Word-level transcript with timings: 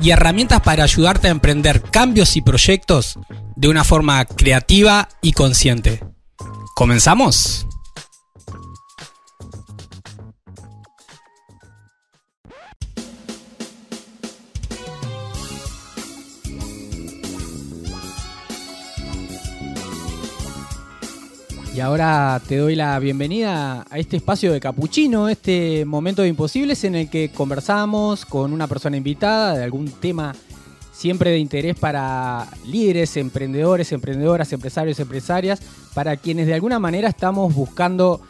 y 0.00 0.10
herramientas 0.10 0.60
para 0.60 0.84
ayudarte 0.84 1.28
a 1.28 1.30
emprender 1.30 1.82
cambios 1.82 2.36
y 2.36 2.42
proyectos 2.42 3.18
de 3.54 3.68
una 3.68 3.84
forma 3.84 4.24
creativa 4.24 5.08
y 5.22 5.32
consciente. 5.32 6.02
¿Comenzamos? 6.74 7.66
Y 21.76 21.80
ahora 21.80 22.40
te 22.48 22.56
doy 22.56 22.74
la 22.74 22.98
bienvenida 22.98 23.84
a 23.90 23.98
este 23.98 24.16
espacio 24.16 24.50
de 24.50 24.60
Capuchino, 24.60 25.28
este 25.28 25.84
momento 25.84 26.22
de 26.22 26.28
imposibles 26.28 26.84
en 26.84 26.94
el 26.94 27.10
que 27.10 27.28
conversamos 27.28 28.24
con 28.24 28.54
una 28.54 28.66
persona 28.66 28.96
invitada 28.96 29.58
de 29.58 29.64
algún 29.64 29.90
tema 29.90 30.34
siempre 30.90 31.32
de 31.32 31.38
interés 31.38 31.78
para 31.78 32.48
líderes, 32.64 33.18
emprendedores, 33.18 33.92
emprendedoras, 33.92 34.54
empresarios, 34.54 34.98
empresarias, 35.00 35.60
para 35.92 36.16
quienes 36.16 36.46
de 36.46 36.54
alguna 36.54 36.78
manera 36.78 37.10
estamos 37.10 37.54
buscando 37.54 38.22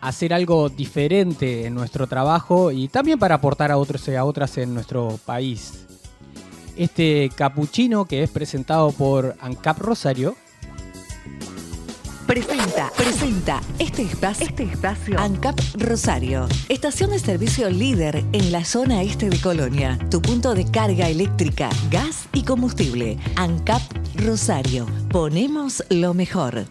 hacer 0.00 0.32
algo 0.32 0.70
diferente 0.70 1.66
en 1.66 1.74
nuestro 1.74 2.06
trabajo 2.06 2.72
y 2.72 2.88
también 2.88 3.18
para 3.18 3.34
aportar 3.34 3.70
a 3.70 3.76
otros 3.76 4.08
y 4.08 4.14
a 4.14 4.24
otras 4.24 4.56
en 4.56 4.72
nuestro 4.72 5.20
país. 5.26 5.84
Este 6.74 7.30
capuchino 7.36 8.06
que 8.06 8.22
es 8.22 8.30
presentado 8.30 8.92
por 8.92 9.36
ANCAP 9.42 9.78
Rosario 9.80 10.36
Presenta, 12.26 12.90
presenta 12.96 13.60
este 13.78 14.02
espacio, 14.02 14.46
este 14.46 14.62
espacio 14.62 15.20
ANCAP 15.20 15.60
Rosario, 15.78 16.48
estación 16.70 17.10
de 17.10 17.18
servicio 17.18 17.68
líder 17.68 18.24
en 18.32 18.50
la 18.50 18.64
zona 18.64 19.02
este 19.02 19.28
de 19.28 19.38
Colonia, 19.38 19.98
tu 20.10 20.22
punto 20.22 20.54
de 20.54 20.64
carga 20.64 21.10
eléctrica, 21.10 21.68
gas 21.90 22.26
y 22.32 22.42
combustible. 22.42 23.18
ANCAP 23.36 23.82
Rosario, 24.16 24.86
ponemos 25.10 25.84
lo 25.90 26.14
mejor. 26.14 26.64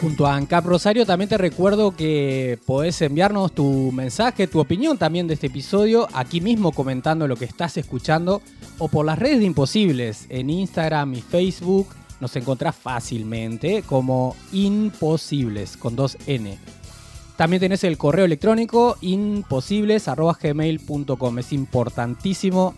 Junto 0.00 0.26
a 0.26 0.36
ANCAP 0.36 0.66
Rosario 0.66 1.04
también 1.04 1.28
te 1.28 1.38
recuerdo 1.38 1.96
que 1.96 2.60
podés 2.64 3.02
enviarnos 3.02 3.52
tu 3.52 3.90
mensaje, 3.90 4.46
tu 4.46 4.60
opinión 4.60 4.98
también 4.98 5.26
de 5.26 5.34
este 5.34 5.48
episodio, 5.48 6.06
aquí 6.12 6.40
mismo 6.40 6.70
comentando 6.70 7.26
lo 7.26 7.36
que 7.36 7.46
estás 7.46 7.76
escuchando 7.76 8.40
o 8.78 8.88
por 8.88 9.06
las 9.06 9.18
redes 9.18 9.40
de 9.40 9.46
Imposibles, 9.46 10.26
en 10.28 10.50
Instagram 10.50 11.14
y 11.14 11.22
Facebook 11.22 11.88
nos 12.20 12.36
encontrás 12.36 12.74
fácilmente 12.74 13.82
como 13.82 14.34
Imposibles 14.52 15.76
con 15.76 15.94
dos 15.96 16.16
N. 16.26 16.58
También 17.36 17.60
tenés 17.60 17.84
el 17.84 17.98
correo 17.98 18.24
electrónico 18.24 18.96
imposibles.gmail.com. 19.02 21.38
Es 21.38 21.52
importantísimo 21.52 22.74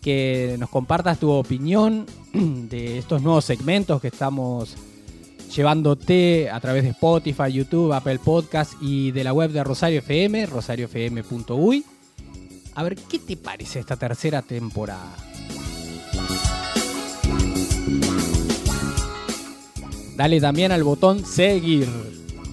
que 0.00 0.56
nos 0.58 0.70
compartas 0.70 1.18
tu 1.18 1.30
opinión 1.30 2.06
de 2.32 2.96
estos 2.98 3.20
nuevos 3.22 3.44
segmentos 3.44 4.00
que 4.00 4.08
estamos 4.08 4.74
llevándote 5.54 6.48
a 6.50 6.58
través 6.60 6.84
de 6.84 6.90
Spotify, 6.90 7.52
YouTube, 7.52 7.92
Apple 7.92 8.18
Podcast 8.18 8.72
y 8.80 9.10
de 9.10 9.24
la 9.24 9.34
web 9.34 9.50
de 9.50 9.62
Rosario 9.62 9.98
FM, 9.98 10.46
rosariofm.uy. 10.46 11.84
A 12.74 12.82
ver, 12.82 12.96
¿qué 12.96 13.18
te 13.18 13.36
parece 13.36 13.80
esta 13.80 13.96
tercera 13.96 14.40
temporada? 14.40 15.14
Dale 20.16 20.40
también 20.40 20.72
al 20.72 20.82
botón 20.82 21.24
seguir, 21.24 21.88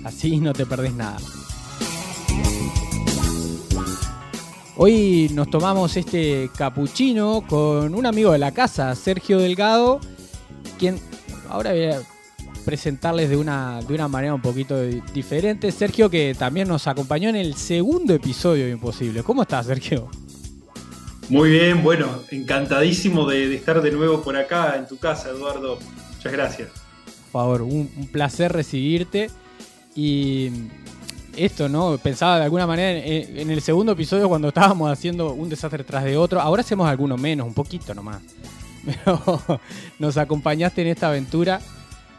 así 0.03 0.37
no 0.37 0.53
te 0.53 0.65
perdés 0.65 0.93
nada. 0.93 1.17
Hoy 4.75 5.29
nos 5.33 5.49
tomamos 5.49 5.95
este 5.97 6.49
capuchino 6.55 7.43
con 7.47 7.93
un 7.95 8.05
amigo 8.05 8.31
de 8.31 8.39
la 8.39 8.53
casa, 8.53 8.95
Sergio 8.95 9.39
Delgado, 9.39 9.99
quien 10.77 10.99
ahora 11.49 11.73
presentarles 12.69 13.31
de 13.31 13.35
una, 13.35 13.81
de 13.81 13.95
una 13.95 14.07
manera 14.07 14.35
un 14.35 14.43
poquito 14.43 14.79
diferente. 15.11 15.71
Sergio, 15.71 16.07
que 16.07 16.35
también 16.37 16.67
nos 16.67 16.85
acompañó 16.85 17.27
en 17.27 17.35
el 17.35 17.55
segundo 17.55 18.13
episodio 18.13 18.65
de 18.65 18.69
Imposible. 18.69 19.23
¿Cómo 19.23 19.41
estás, 19.41 19.65
Sergio? 19.65 20.07
Muy 21.29 21.49
bien, 21.49 21.81
bueno, 21.81 22.21
encantadísimo 22.29 23.27
de, 23.27 23.55
estar 23.55 23.81
de 23.81 23.89
nuevo 23.89 24.21
por 24.21 24.37
acá 24.37 24.75
en 24.77 24.87
tu 24.87 24.97
casa, 24.97 25.29
Eduardo. 25.29 25.79
Muchas 26.15 26.31
gracias. 26.31 26.69
Por 27.31 27.41
favor, 27.41 27.63
un, 27.63 27.87
placer 28.11 28.51
recibirte. 28.51 29.31
Y 29.95 30.51
esto, 31.35 31.69
¿no? 31.69 31.97
Pensaba 31.97 32.37
de 32.37 32.43
alguna 32.43 32.67
manera 32.67 32.99
en, 32.99 33.35
en, 33.35 33.49
el 33.49 33.63
segundo 33.63 33.93
episodio 33.93 34.29
cuando 34.29 34.49
estábamos 34.49 34.91
haciendo 34.91 35.33
un 35.33 35.49
desastre 35.49 35.83
tras 35.83 36.03
de 36.03 36.17
otro. 36.17 36.39
Ahora 36.39 36.61
hacemos 36.61 36.87
alguno 36.87 37.17
menos, 37.17 37.47
un 37.47 37.55
poquito 37.55 37.95
nomás. 37.95 38.21
Pero 38.85 39.41
nos 39.97 40.17
acompañaste 40.17 40.83
en 40.83 40.89
esta 40.89 41.07
aventura 41.07 41.59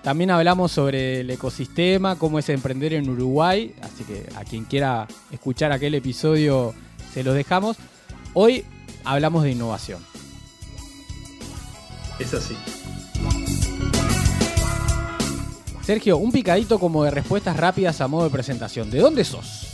también 0.02 0.30
hablamos 0.30 0.72
sobre 0.72 1.20
el 1.20 1.30
ecosistema, 1.30 2.16
cómo 2.16 2.38
es 2.38 2.48
emprender 2.48 2.94
en 2.94 3.08
Uruguay, 3.08 3.74
así 3.82 4.04
que 4.04 4.26
a 4.36 4.44
quien 4.44 4.64
quiera 4.64 5.06
escuchar 5.30 5.72
aquel 5.72 5.94
episodio 5.94 6.74
se 7.12 7.22
los 7.22 7.34
dejamos. 7.34 7.76
Hoy 8.32 8.64
hablamos 9.04 9.42
de 9.42 9.50
innovación. 9.50 10.00
Es 12.18 12.32
así. 12.34 12.56
Sergio, 15.82 16.18
un 16.18 16.30
picadito 16.30 16.78
como 16.78 17.04
de 17.04 17.10
respuestas 17.10 17.56
rápidas 17.56 18.00
a 18.00 18.08
modo 18.08 18.24
de 18.24 18.30
presentación. 18.30 18.90
¿De 18.90 19.00
dónde 19.00 19.24
sos? 19.24 19.69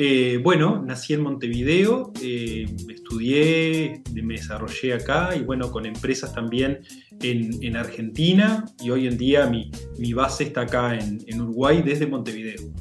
Eh, 0.00 0.38
bueno, 0.40 0.80
nací 0.80 1.12
en 1.14 1.22
Montevideo, 1.22 2.12
eh, 2.22 2.66
estudié, 2.88 4.00
me 4.14 4.34
desarrollé 4.34 4.94
acá 4.94 5.34
y 5.34 5.42
bueno, 5.42 5.72
con 5.72 5.86
empresas 5.86 6.32
también 6.32 6.82
en, 7.20 7.76
Argentina 7.76 8.64
y 8.80 8.90
hoy 8.90 9.08
en 9.08 9.18
día 9.18 9.50
mi, 9.50 9.72
base 10.12 10.44
está 10.44 10.60
acá 10.60 10.96
en, 10.96 11.40
Uruguay 11.40 11.82
desde 11.82 12.06
Montevideo. 12.06 12.72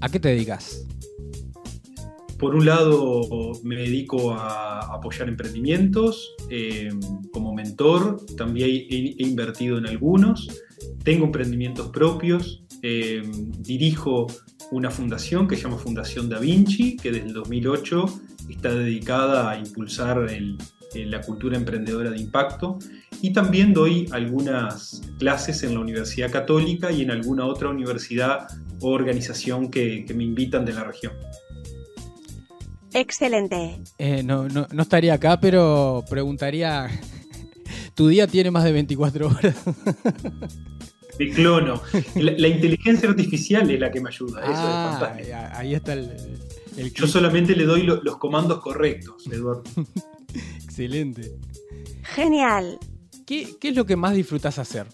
¿A 0.00 0.08
qué 0.08 0.20
te 0.20 0.28
dedicas? 0.28 0.86
Por 2.38 2.54
un 2.54 2.64
lado 2.64 3.52
me 3.64 3.74
dedico 3.74 4.34
a 4.34 4.94
apoyar 4.94 5.28
emprendimientos 5.28 6.36
eh, 6.50 6.90
como 7.32 7.52
mentor, 7.52 8.24
también 8.36 8.70
he, 8.88 9.14
invertido 9.24 9.76
en 9.78 9.88
algunos, 9.88 10.62
tengo 11.02 11.24
emprendimientos 11.24 11.88
propios, 11.88 12.62
dirijo 13.58 14.28
una 14.70 14.90
fundación 14.90 15.48
que 15.48 15.56
se 15.56 15.62
llama 15.62 15.78
Fundación 15.78 16.28
Da 16.28 16.38
Vinci, 16.38 16.96
que 16.96 17.10
desde 17.10 17.26
el 17.26 17.32
2008 17.32 18.20
está 18.48 18.74
dedicada 18.74 19.50
a 19.50 19.58
impulsar 19.58 20.26
la 20.94 21.20
cultura 21.20 21.56
emprendedora 21.56 22.10
de 22.10 22.18
impacto. 22.18 22.78
Y 23.20 23.32
también 23.32 23.72
doy 23.72 24.08
algunas 24.12 25.02
clases 25.18 25.62
en 25.62 25.74
la 25.74 25.80
Universidad 25.80 26.30
Católica 26.30 26.92
y 26.92 27.02
en 27.02 27.10
alguna 27.10 27.46
otra 27.46 27.68
universidad 27.68 28.48
o 28.80 28.90
organización 28.90 29.70
que, 29.70 30.04
me 30.14 30.24
invitan 30.24 30.64
de 30.64 30.72
la 30.72 30.84
región. 30.84 31.12
Excelente. 32.94 33.82
Eh, 33.98 34.22
no, 34.22 34.48
no, 34.48 34.66
no 34.70 34.82
estaría 34.82 35.14
acá, 35.14 35.38
pero 35.40 36.04
preguntaría, 36.08 36.88
¿tu 37.94 38.08
día 38.08 38.26
tiene 38.26 38.50
más 38.50 38.64
de 38.64 38.72
24 38.72 39.28
horas? 39.28 39.56
Me 41.18 41.30
clono. 41.30 41.82
La, 42.14 42.48
inteligencia 42.48 43.08
artificial 43.08 43.70
es 43.70 43.80
la 43.80 43.90
que 43.90 44.00
me 44.00 44.08
ayuda. 44.08 44.42
Eso 44.42 44.52
es 44.52 44.58
ah, 44.58 44.96
fantástico. 45.00 45.36
Ahí 45.54 45.74
está 45.74 45.92
el. 45.94 46.10
Yo 46.94 47.06
solamente 47.06 47.56
le 47.56 47.64
doy 47.64 47.82
los 47.82 48.16
comandos 48.18 48.60
correctos, 48.60 49.26
Eduardo. 49.26 49.64
Excelente. 50.64 51.32
Genial. 52.02 52.78
¿Qué, 53.26 53.56
es 53.60 53.76
lo 53.76 53.84
que 53.84 53.96
más 53.96 54.14
disfrutas 54.14 54.58
hacer? 54.58 54.86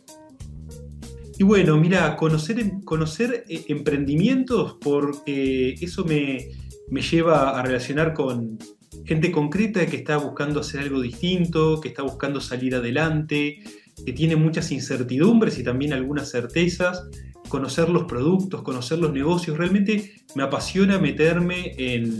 Y 1.38 1.44
bueno, 1.44 1.76
mira, 1.76 2.16
conocer, 2.16 2.64
conocer 2.84 3.44
eh, 3.48 3.64
emprendimientos, 3.68 4.76
porque 4.80 5.74
eso 5.80 6.04
me, 6.04 6.48
me 6.88 7.02
lleva 7.02 7.58
a 7.58 7.62
relacionar 7.62 8.14
con 8.14 8.58
gente 9.04 9.30
concreta 9.30 9.86
que 9.86 9.96
está 9.96 10.16
buscando 10.16 10.60
hacer 10.60 10.80
algo 10.80 11.00
distinto, 11.00 11.80
que 11.80 11.88
está 11.88 12.02
buscando 12.02 12.40
salir 12.40 12.74
adelante, 12.74 13.62
que 14.04 14.12
tiene 14.12 14.36
muchas 14.36 14.72
incertidumbres 14.72 15.58
y 15.58 15.64
también 15.64 15.92
algunas 15.92 16.30
certezas, 16.30 17.08
conocer 17.48 17.88
los 17.88 18.04
productos, 18.04 18.62
conocer 18.62 18.98
los 18.98 19.12
negocios. 19.12 19.56
Realmente 19.56 20.12
me 20.34 20.42
apasiona 20.42 20.98
meterme 20.98 21.74
en, 21.76 22.18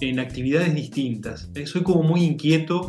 en 0.00 0.18
actividades 0.18 0.74
distintas. 0.74 1.50
Eh, 1.54 1.66
soy 1.66 1.82
como 1.82 2.02
muy 2.02 2.22
inquieto. 2.22 2.86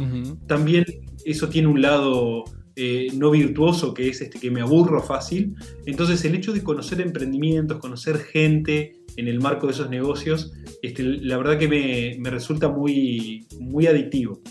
También 0.47 0.85
eso 1.25 1.49
tiene 1.49 1.67
un 1.67 1.81
lado 1.81 2.43
eh, 2.75 3.09
no 3.13 3.31
virtuoso, 3.31 3.93
que 3.93 4.09
es 4.09 4.21
este 4.21 4.39
que 4.39 4.49
me 4.49 4.61
aburro 4.61 5.01
fácil. 5.01 5.55
Entonces 5.85 6.23
el 6.25 6.35
hecho 6.35 6.53
de 6.53 6.63
conocer 6.63 7.01
emprendimientos, 7.01 7.79
conocer 7.79 8.17
gente 8.17 8.93
en 9.17 9.27
el 9.27 9.39
marco 9.39 9.67
de 9.67 9.73
esos 9.73 9.89
negocios, 9.89 10.53
este, 10.81 11.03
la 11.03 11.37
verdad 11.37 11.59
que 11.59 11.67
me, 11.67 12.29
resulta 12.29 12.69
muy, 12.69 13.45
muy 13.59 13.87
adictivo. 13.87 14.41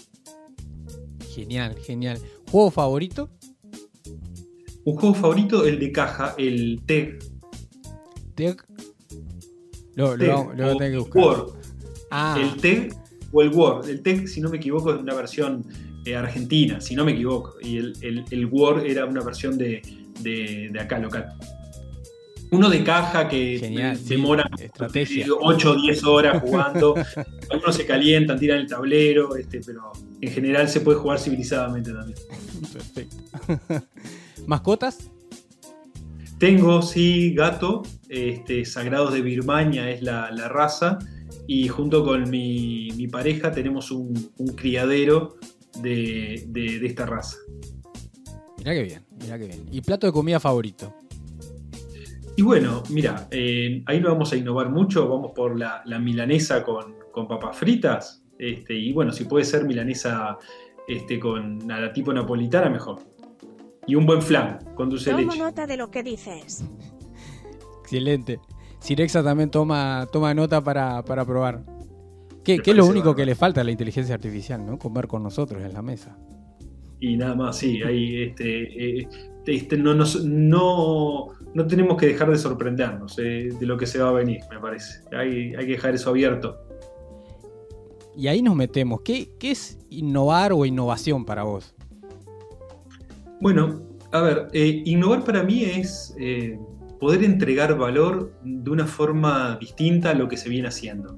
Genial, 1.34 1.76
genial. 1.76 2.18
¿Juego 2.50 2.70
favorito? 2.70 3.30
Un 4.84 4.96
juego 4.96 5.14
favorito, 5.14 5.66
el 5.66 5.78
de 5.78 5.92
caja, 5.92 6.34
el 6.38 6.80
TEG. 6.86 7.18
¿TEG? 8.34 8.56
Lo, 9.94 10.16
lo, 10.16 10.52
lo, 10.54 10.78
que 10.78 10.96
buscar. 10.96 11.46
Ah. 12.10 12.38
El 12.40 12.60
TEG 12.60 12.94
o 13.32 13.42
el 13.42 13.50
Word. 13.50 13.88
El 13.88 14.02
TEG, 14.02 14.26
si 14.26 14.40
no 14.40 14.48
me 14.48 14.56
equivoco, 14.56 14.92
es 14.92 15.00
una 15.00 15.14
versión 15.14 15.64
eh, 16.06 16.16
argentina, 16.16 16.80
si 16.80 16.94
no 16.94 17.04
me 17.04 17.12
equivoco. 17.12 17.56
Y 17.60 17.76
el, 17.76 18.48
Word 18.50 18.86
era 18.86 19.04
una 19.04 19.22
versión 19.22 19.58
de, 19.58 20.72
acá 20.80 20.98
local. 20.98 21.34
Uno 22.52 22.68
de 22.68 22.82
caja 22.82 23.28
que 23.28 23.96
demora 24.08 24.48
8 25.40 25.70
o 25.70 25.74
10 25.74 26.04
horas 26.04 26.42
jugando. 26.42 26.94
Algunos 27.50 27.76
se 27.76 27.86
calientan, 27.86 28.38
tiran 28.38 28.58
el 28.58 28.66
tablero, 28.66 29.36
este, 29.36 29.60
pero 29.64 29.92
en 30.20 30.30
general 30.32 30.68
se 30.68 30.80
puede 30.80 30.98
jugar 30.98 31.18
civilizadamente 31.18 31.92
también. 31.92 32.18
Perfecto. 32.72 33.16
¿Mascotas? 34.46 35.10
Tengo, 36.38 36.82
sí, 36.82 37.34
gato. 37.34 37.82
Este, 38.08 38.64
Sagrados 38.64 39.12
de 39.12 39.22
Birmania 39.22 39.90
es 39.90 40.02
la, 40.02 40.30
raza. 40.48 40.98
Y 41.46 41.68
junto 41.68 42.04
con 42.04 42.30
mi, 42.30 43.06
pareja 43.08 43.52
tenemos 43.52 43.90
un, 43.90 44.30
un 44.38 44.48
criadero 44.54 45.36
de, 45.82 46.80
esta 46.84 47.06
raza. 47.06 47.36
Mirá 48.58 48.74
que 48.74 48.82
bien, 48.82 49.06
mirá 49.20 49.38
que 49.38 49.46
bien. 49.46 49.66
¿Y 49.70 49.80
plato 49.80 50.06
de 50.06 50.12
comida 50.12 50.40
favorito? 50.40 50.94
Y 52.40 52.42
bueno, 52.42 52.82
mira, 52.88 53.28
eh, 53.30 53.82
ahí 53.84 54.00
no 54.00 54.08
vamos 54.08 54.32
a 54.32 54.36
innovar 54.36 54.70
mucho, 54.70 55.06
vamos 55.06 55.32
por 55.32 55.58
la, 55.58 55.82
milanesa 55.98 56.64
con, 56.64 57.28
papas 57.28 57.54
fritas. 57.54 58.24
Este, 58.38 58.74
y 58.74 58.94
bueno, 58.94 59.12
si 59.12 59.24
puede 59.24 59.44
ser 59.44 59.66
milanesa 59.66 60.38
este, 60.88 61.20
con 61.20 61.58
nada 61.58 61.92
tipo 61.92 62.14
napolitana, 62.14 62.70
mejor. 62.70 63.00
Y 63.86 63.94
un 63.94 64.06
buen 64.06 64.22
flan 64.22 64.58
con 64.74 64.88
dulce 64.88 65.10
Tomo 65.10 65.22
leche. 65.22 65.38
nota 65.38 65.66
de 65.66 65.76
lo 65.76 65.90
que 65.90 66.02
dices. 66.02 66.64
Excelente. 67.82 68.40
Sirexa 68.78 69.22
también 69.22 69.50
toma, 69.50 70.08
toma 70.10 70.32
nota 70.32 70.64
para, 70.64 71.04
para 71.04 71.26
probar. 71.26 71.62
¿Qué, 72.42 72.62
es 72.64 72.74
lo 72.74 72.86
único 72.86 73.14
que 73.14 73.26
le 73.26 73.34
falta 73.34 73.60
a 73.60 73.64
la 73.64 73.70
inteligencia 73.70 74.14
artificial, 74.14 74.64
¿no? 74.64 74.78
Comer 74.78 75.08
con 75.08 75.22
nosotros 75.22 75.62
en 75.62 75.74
la 75.74 75.82
mesa. 75.82 76.16
Y 77.00 77.18
nada 77.18 77.34
más, 77.34 77.58
sí, 77.58 77.82
ahí 77.82 78.22
este, 78.22 79.00
eh, 79.02 79.08
este 79.46 79.76
no, 79.76 79.94
no, 79.94 81.66
tenemos 81.66 81.96
que 81.96 82.06
dejar 82.06 82.30
de 82.30 82.38
sorprendernos 82.38 83.18
eh, 83.18 83.50
de 83.58 83.66
lo 83.66 83.76
que 83.76 83.86
se 83.86 83.98
va 83.98 84.10
a 84.10 84.12
venir, 84.12 84.40
me 84.50 84.58
parece. 84.58 85.02
Hay, 85.12 85.54
hay 85.54 85.66
que 85.66 85.72
dejar 85.72 85.94
eso 85.94 86.10
abierto. 86.10 86.58
Y 88.16 88.28
ahí 88.28 88.42
nos 88.42 88.56
metemos. 88.56 89.00
¿Qué, 89.02 89.30
es 89.40 89.78
innovar 89.88 90.52
o 90.52 90.64
innovación 90.64 91.24
para 91.24 91.44
vos? 91.44 91.74
Bueno, 93.40 93.82
a 94.12 94.20
ver, 94.20 94.48
eh, 94.52 94.82
innovar 94.84 95.24
para 95.24 95.42
mí 95.42 95.64
es 95.64 96.14
poder 97.00 97.24
entregar 97.24 97.76
valor 97.78 98.34
de 98.44 98.70
una 98.70 98.86
forma 98.86 99.56
distinta 99.58 100.10
a 100.10 100.14
lo 100.14 100.28
que 100.28 100.36
se 100.36 100.50
viene 100.50 100.68
haciendo. 100.68 101.16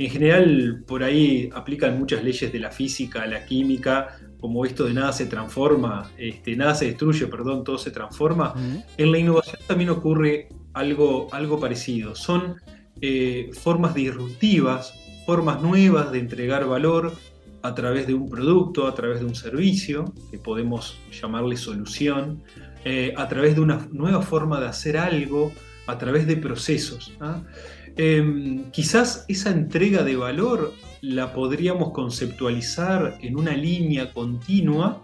En 0.00 0.10
general, 0.10 0.82
por 0.86 1.04
ahí 1.04 1.50
aplican 1.54 1.98
muchas 1.98 2.24
leyes 2.24 2.50
de 2.50 2.58
la 2.58 2.70
física, 2.70 3.26
la 3.26 3.44
química, 3.44 4.18
como 4.40 4.64
esto 4.64 4.84
de 4.84 4.94
nada 4.94 5.12
se 5.12 5.26
transforma, 5.26 6.10
este, 6.16 6.56
nada 6.56 6.74
se 6.74 6.86
destruye, 6.86 7.26
perdón, 7.26 7.64
todo 7.64 7.78
se 7.78 7.90
transforma. 7.90 8.54
En 8.96 9.12
la 9.12 9.18
innovación 9.18 9.60
también 9.66 9.90
ocurre 9.90 10.48
algo, 10.72 11.28
algo 11.32 11.60
parecido. 11.60 12.14
Son 12.14 12.56
eh, 13.00 13.50
formas 13.52 13.94
disruptivas, 13.94 14.94
formas 15.26 15.62
nuevas 15.62 16.10
de 16.12 16.18
entregar 16.18 16.66
valor 16.66 17.12
a 17.62 17.74
través 17.74 18.06
de 18.06 18.14
un 18.14 18.28
producto, 18.28 18.86
a 18.86 18.94
través 18.94 19.20
de 19.20 19.26
un 19.26 19.34
servicio, 19.34 20.12
que 20.30 20.38
podemos 20.38 20.98
llamarle 21.12 21.56
solución, 21.56 22.42
eh, 22.84 23.12
a 23.16 23.28
través 23.28 23.54
de 23.54 23.60
una 23.60 23.86
nueva 23.92 24.22
forma 24.22 24.60
de 24.60 24.66
hacer 24.66 24.96
algo, 24.96 25.52
a 25.86 25.98
través 25.98 26.26
de 26.26 26.36
procesos. 26.36 27.12
¿ah? 27.20 27.42
Em, 27.96 28.70
quizás 28.70 29.24
esa 29.28 29.50
entrega 29.50 30.02
de 30.02 30.16
valor 30.16 30.72
la 31.02 31.32
podríamos 31.32 31.92
conceptualizar 31.92 33.18
en 33.20 33.38
una 33.38 33.54
línea 33.54 34.12
continua 34.12 35.02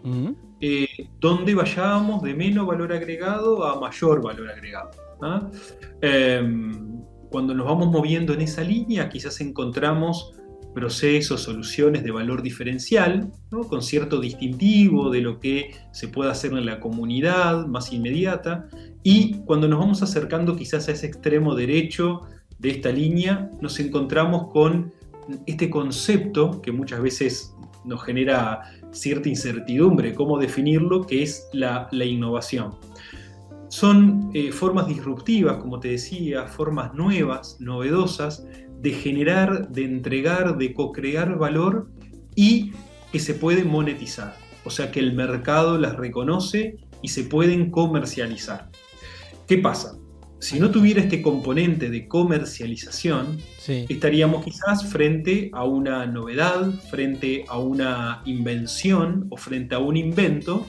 eh, 0.61 1.09
donde 1.21 1.55
vayamos 1.55 2.23
de 2.23 2.35
menos 2.35 2.67
valor 2.67 2.93
agregado 2.93 3.65
a 3.65 3.79
mayor 3.81 4.23
valor 4.23 4.51
agregado. 4.51 4.91
¿ah? 5.23 5.51
Em, 6.01 7.01
cuando 7.31 7.55
nos 7.55 7.67
vamos 7.67 7.89
moviendo 7.89 8.33
en 8.33 8.43
esa 8.43 8.63
línea, 8.63 9.09
quizás 9.09 9.41
encontramos 9.41 10.33
procesos, 10.75 11.43
soluciones 11.43 12.05
de 12.05 12.11
valor 12.11 12.43
diferencial, 12.43 13.33
con 13.69 13.83
cierto 13.83 14.21
distintivo 14.21 15.11
de 15.11 15.23
lo 15.23 15.41
que 15.41 15.75
se 15.91 16.09
puede 16.09 16.31
hacer 16.31 16.53
en 16.53 16.67
la 16.67 16.81
comunidad 16.81 17.67
más 17.67 17.95
inmediata, 17.95 18.69
y 19.03 19.39
cuando 19.47 19.69
nos 19.69 19.79
vamos 19.79 20.03
acercando 20.03 20.55
quizás 20.55 20.89
a 20.89 20.93
ese 20.93 21.07
extremo 21.07 21.55
derecho 21.55 22.21
de 22.59 22.71
esta 22.71 22.91
línea, 22.91 23.51
nos 23.61 23.81
encontramos 23.81 24.53
con 24.53 24.93
este 25.47 25.71
concepto 25.71 26.61
que 26.63 26.73
muchas 26.73 27.01
veces 27.01 27.55
nos 27.85 28.03
genera 28.03 28.63
cierta 28.91 29.29
incertidumbre, 29.29 30.15
cómo 30.15 30.39
definirlo, 30.39 31.07
que 31.07 31.23
es 31.23 31.49
la, 31.53 31.89
innovación. 31.93 32.75
Son 33.69 34.31
eh, 34.35 34.53
formas 34.53 34.89
disruptivas, 34.89 35.59
como 35.59 35.81
te 35.81 35.89
decía, 35.89 36.47
formas 36.47 36.95
nuevas, 36.95 37.57
novedosas, 37.61 38.47
de 38.81 38.91
generar, 38.91 39.69
de 39.69 39.85
entregar, 39.85 40.59
de 40.59 40.75
co-crear 40.75 41.39
valor 41.39 41.89
y 42.35 42.73
que 43.13 43.19
se 43.19 43.35
pueden 43.35 43.69
monetizar. 43.69 44.37
O 44.65 44.71
sea 44.71 44.91
que 44.91 45.01
el 45.01 45.15
mercado 45.15 45.79
las 45.79 45.97
reconoce 45.97 46.77
y 47.03 47.09
se 47.09 47.25
pueden 47.25 47.71
comercializar. 47.71 48.71
¿Qué 49.47 49.59
pasa? 49.59 49.97
Si 50.39 50.61
no 50.61 50.71
tuviera 50.71 51.01
este 51.01 51.23
componente 51.23 51.89
de 51.89 52.07
comercialización, 52.07 53.39
estaríamos 53.67 54.45
quizás 54.45 54.87
frente 54.87 55.51
a 55.53 55.65
una 55.65 56.07
novedad, 56.07 56.71
frente 56.91 57.45
a 57.49 57.59
una 57.59 58.23
invención 58.27 59.27
o 59.31 59.37
frente 59.37 59.75
a 59.75 59.79
un 59.79 59.97
invento, 59.97 60.67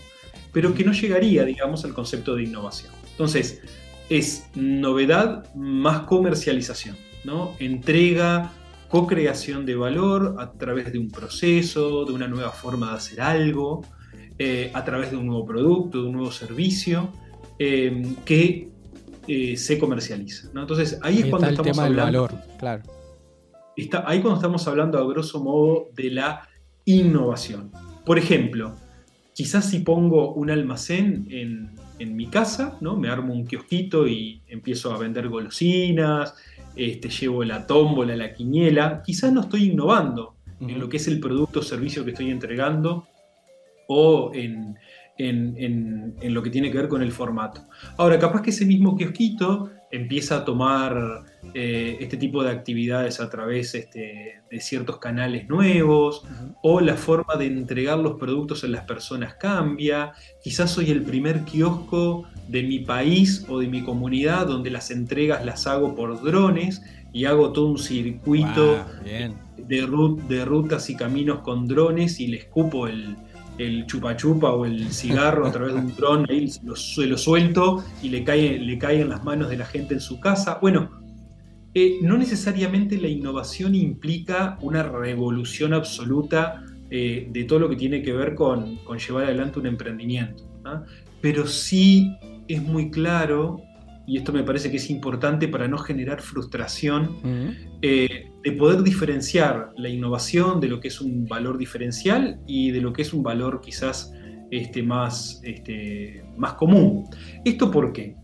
pero 0.53 0.73
que 0.73 0.83
no 0.83 0.93
llegaría, 0.93 1.43
digamos, 1.43 1.83
al 1.83 1.93
concepto 1.93 2.35
de 2.35 2.43
innovación. 2.43 2.91
Entonces, 3.11 3.61
es 4.09 4.49
novedad 4.55 5.53
más 5.53 6.01
comercialización, 6.01 6.95
¿no? 7.25 7.53
Entrega, 7.59 8.53
co-creación 8.87 9.65
de 9.65 9.75
valor 9.75 10.37
a 10.39 10.53
través 10.53 10.93
de 10.93 10.99
un 10.99 11.09
proceso, 11.09 12.05
de 12.05 12.13
una 12.13 12.27
nueva 12.27 12.51
forma 12.51 12.91
de 12.91 12.97
hacer 12.97 13.21
algo, 13.21 13.83
eh, 14.39 14.71
a 14.73 14.85
través 14.85 15.11
de 15.11 15.17
un 15.17 15.27
nuevo 15.27 15.45
producto, 15.45 16.01
de 16.01 16.07
un 16.07 16.13
nuevo 16.13 16.31
servicio, 16.31 17.11
eh, 17.59 18.15
que 18.23 18.69
eh, 19.27 19.57
se 19.57 19.77
comercializa. 19.77 20.49
Entonces 20.55 20.99
ahí, 21.01 21.19
es 21.19 21.25
cuando 21.25 21.49
estamos 21.49 21.77
hablando. 21.79 22.21
valor, 22.21 22.35
claro. 22.57 22.83
Está, 23.75 24.03
ahí 24.07 24.21
cuando 24.21 24.39
estamos 24.39 24.67
hablando 24.67 24.97
a 24.97 25.07
grosso 25.07 25.43
modo 25.43 25.89
de 25.93 26.11
la 26.11 26.47
innovación. 26.85 27.71
Por 28.05 28.17
ejemplo, 28.17 28.75
quizás 29.33 29.69
si 29.69 29.79
pongo 29.79 30.33
un 30.33 30.49
almacén 30.49 31.27
en, 31.29 32.15
mi 32.15 32.27
casa, 32.27 32.77
¿no? 32.79 32.95
me 32.95 33.09
armo 33.09 33.33
un 33.33 33.45
kiosquito 33.45 34.07
y 34.07 34.41
empiezo 34.47 34.93
a 34.93 34.97
vender 34.97 35.29
golosinas, 35.29 36.35
este, 36.75 37.09
llevo 37.09 37.43
la 37.43 37.65
tómbola, 37.65 38.15
la 38.15 38.33
quiniela, 38.33 39.01
quizás 39.03 39.33
no 39.33 39.41
estoy 39.41 39.65
innovando 39.65 40.35
en 40.59 40.79
lo 40.79 40.87
que 40.89 40.97
es 40.97 41.07
el 41.07 41.19
producto 41.19 41.59
o 41.59 41.63
servicio 41.63 42.05
que 42.05 42.11
estoy 42.11 42.29
entregando 42.29 43.07
o 43.87 44.31
en, 44.33 44.77
en, 45.17 46.15
lo 46.21 46.43
que 46.43 46.49
tiene 46.49 46.71
que 46.71 46.77
ver 46.77 46.87
con 46.87 47.01
el 47.01 47.11
formato. 47.11 47.61
Ahora, 47.97 48.19
capaz 48.19 48.41
que 48.41 48.51
ese 48.51 48.65
mismo 48.65 48.95
kiosquito 48.95 49.71
empieza 49.89 50.37
a 50.37 50.45
tomar 50.45 51.23
eh, 51.53 51.97
este 52.01 52.17
tipo 52.17 52.43
de 52.43 52.51
actividades 52.51 53.21
a 53.21 53.29
través 53.29 53.73
este, 53.73 54.41
de 54.49 54.59
ciertos 54.59 54.97
canales 54.97 55.47
nuevos, 55.47 56.23
o 56.61 56.81
la 56.81 56.95
forma 56.95 57.35
de 57.35 57.45
entregar 57.45 57.97
los 57.97 58.19
productos 58.19 58.63
a 58.63 58.67
las 58.67 58.83
personas 58.83 59.35
cambia. 59.35 60.13
Quizás 60.43 60.71
soy 60.71 60.91
el 60.91 61.03
primer 61.03 61.41
kiosco 61.41 62.27
de 62.47 62.63
mi 62.63 62.79
país 62.79 63.45
o 63.49 63.59
de 63.59 63.67
mi 63.67 63.83
comunidad 63.83 64.47
donde 64.47 64.71
las 64.71 64.91
entregas 64.91 65.45
las 65.45 65.67
hago 65.67 65.95
por 65.95 66.21
drones 66.21 66.81
y 67.13 67.25
hago 67.25 67.51
todo 67.51 67.67
un 67.67 67.77
circuito 67.79 68.85
de, 69.03 69.33
de 69.57 70.45
rutas 70.45 70.89
y 70.89 70.95
caminos 70.95 71.39
con 71.39 71.67
drones 71.67 72.19
y 72.19 72.27
le 72.27 72.37
escupo 72.37 72.87
el, 72.87 73.15
el 73.57 73.85
chupa 73.85 74.15
chupa 74.15 74.51
o 74.51 74.65
el 74.65 74.91
cigarro 74.91 75.45
a 75.45 75.51
través 75.51 75.73
de 75.73 75.79
un 75.81 75.95
dron, 75.95 76.25
ahí 76.29 76.51
lo, 76.63 76.75
suelto 77.17 77.83
y 78.01 78.09
le 78.09 78.23
cae, 78.23 78.59
le 78.59 78.77
cae 78.77 79.01
en 79.01 79.09
las 79.09 79.23
manos 79.23 79.49
de 79.49 79.57
la 79.57 79.65
gente 79.65 79.95
en 79.95 80.01
su 80.01 80.19
casa. 80.19 80.59
Bueno, 80.61 80.89
eh, 81.73 81.99
no 82.01 82.17
necesariamente 82.17 82.97
la 82.97 83.07
innovación 83.07 83.75
implica 83.75 84.57
una 84.61 84.83
revolución 84.83 85.73
absoluta 85.73 86.63
eh, 86.89 87.27
de 87.29 87.43
todo 87.43 87.59
lo 87.59 87.69
que 87.69 87.75
tiene 87.75 88.01
que 88.01 88.13
ver 88.13 88.33
con, 88.33 88.79
llevar 88.97 89.25
adelante 89.25 89.59
un 89.59 89.67
emprendimiento. 89.67 90.43
Pero 91.21 91.45
sí 91.47 92.11
es 92.47 92.63
muy 92.63 92.89
claro, 92.89 93.61
y 94.07 94.17
esto 94.17 94.31
me 94.31 94.43
parece 94.43 94.71
que 94.71 94.77
es 94.77 94.89
importante 94.89 95.49
para 95.49 95.67
no 95.67 95.77
generar 95.77 96.21
frustración, 96.21 97.17
eh, 97.81 98.31
de 98.41 98.51
poder 98.53 98.81
diferenciar 98.81 99.73
la 99.75 99.89
innovación 99.89 100.61
de 100.61 100.69
lo 100.69 100.79
que 100.79 100.87
es 100.87 101.01
un 101.01 101.25
valor 101.25 101.57
diferencial 101.57 102.39
y 102.47 102.71
de 102.71 102.79
lo 102.79 102.93
que 102.93 103.01
es 103.01 103.13
un 103.13 103.21
valor 103.21 103.59
quizás 103.59 104.13
este, 104.49 104.81
más, 104.81 105.41
este, 105.43 106.23
más 106.37 106.53
común. 106.53 107.03
¿Esto 107.43 107.69
por 107.69 107.91
qué? 107.91 108.15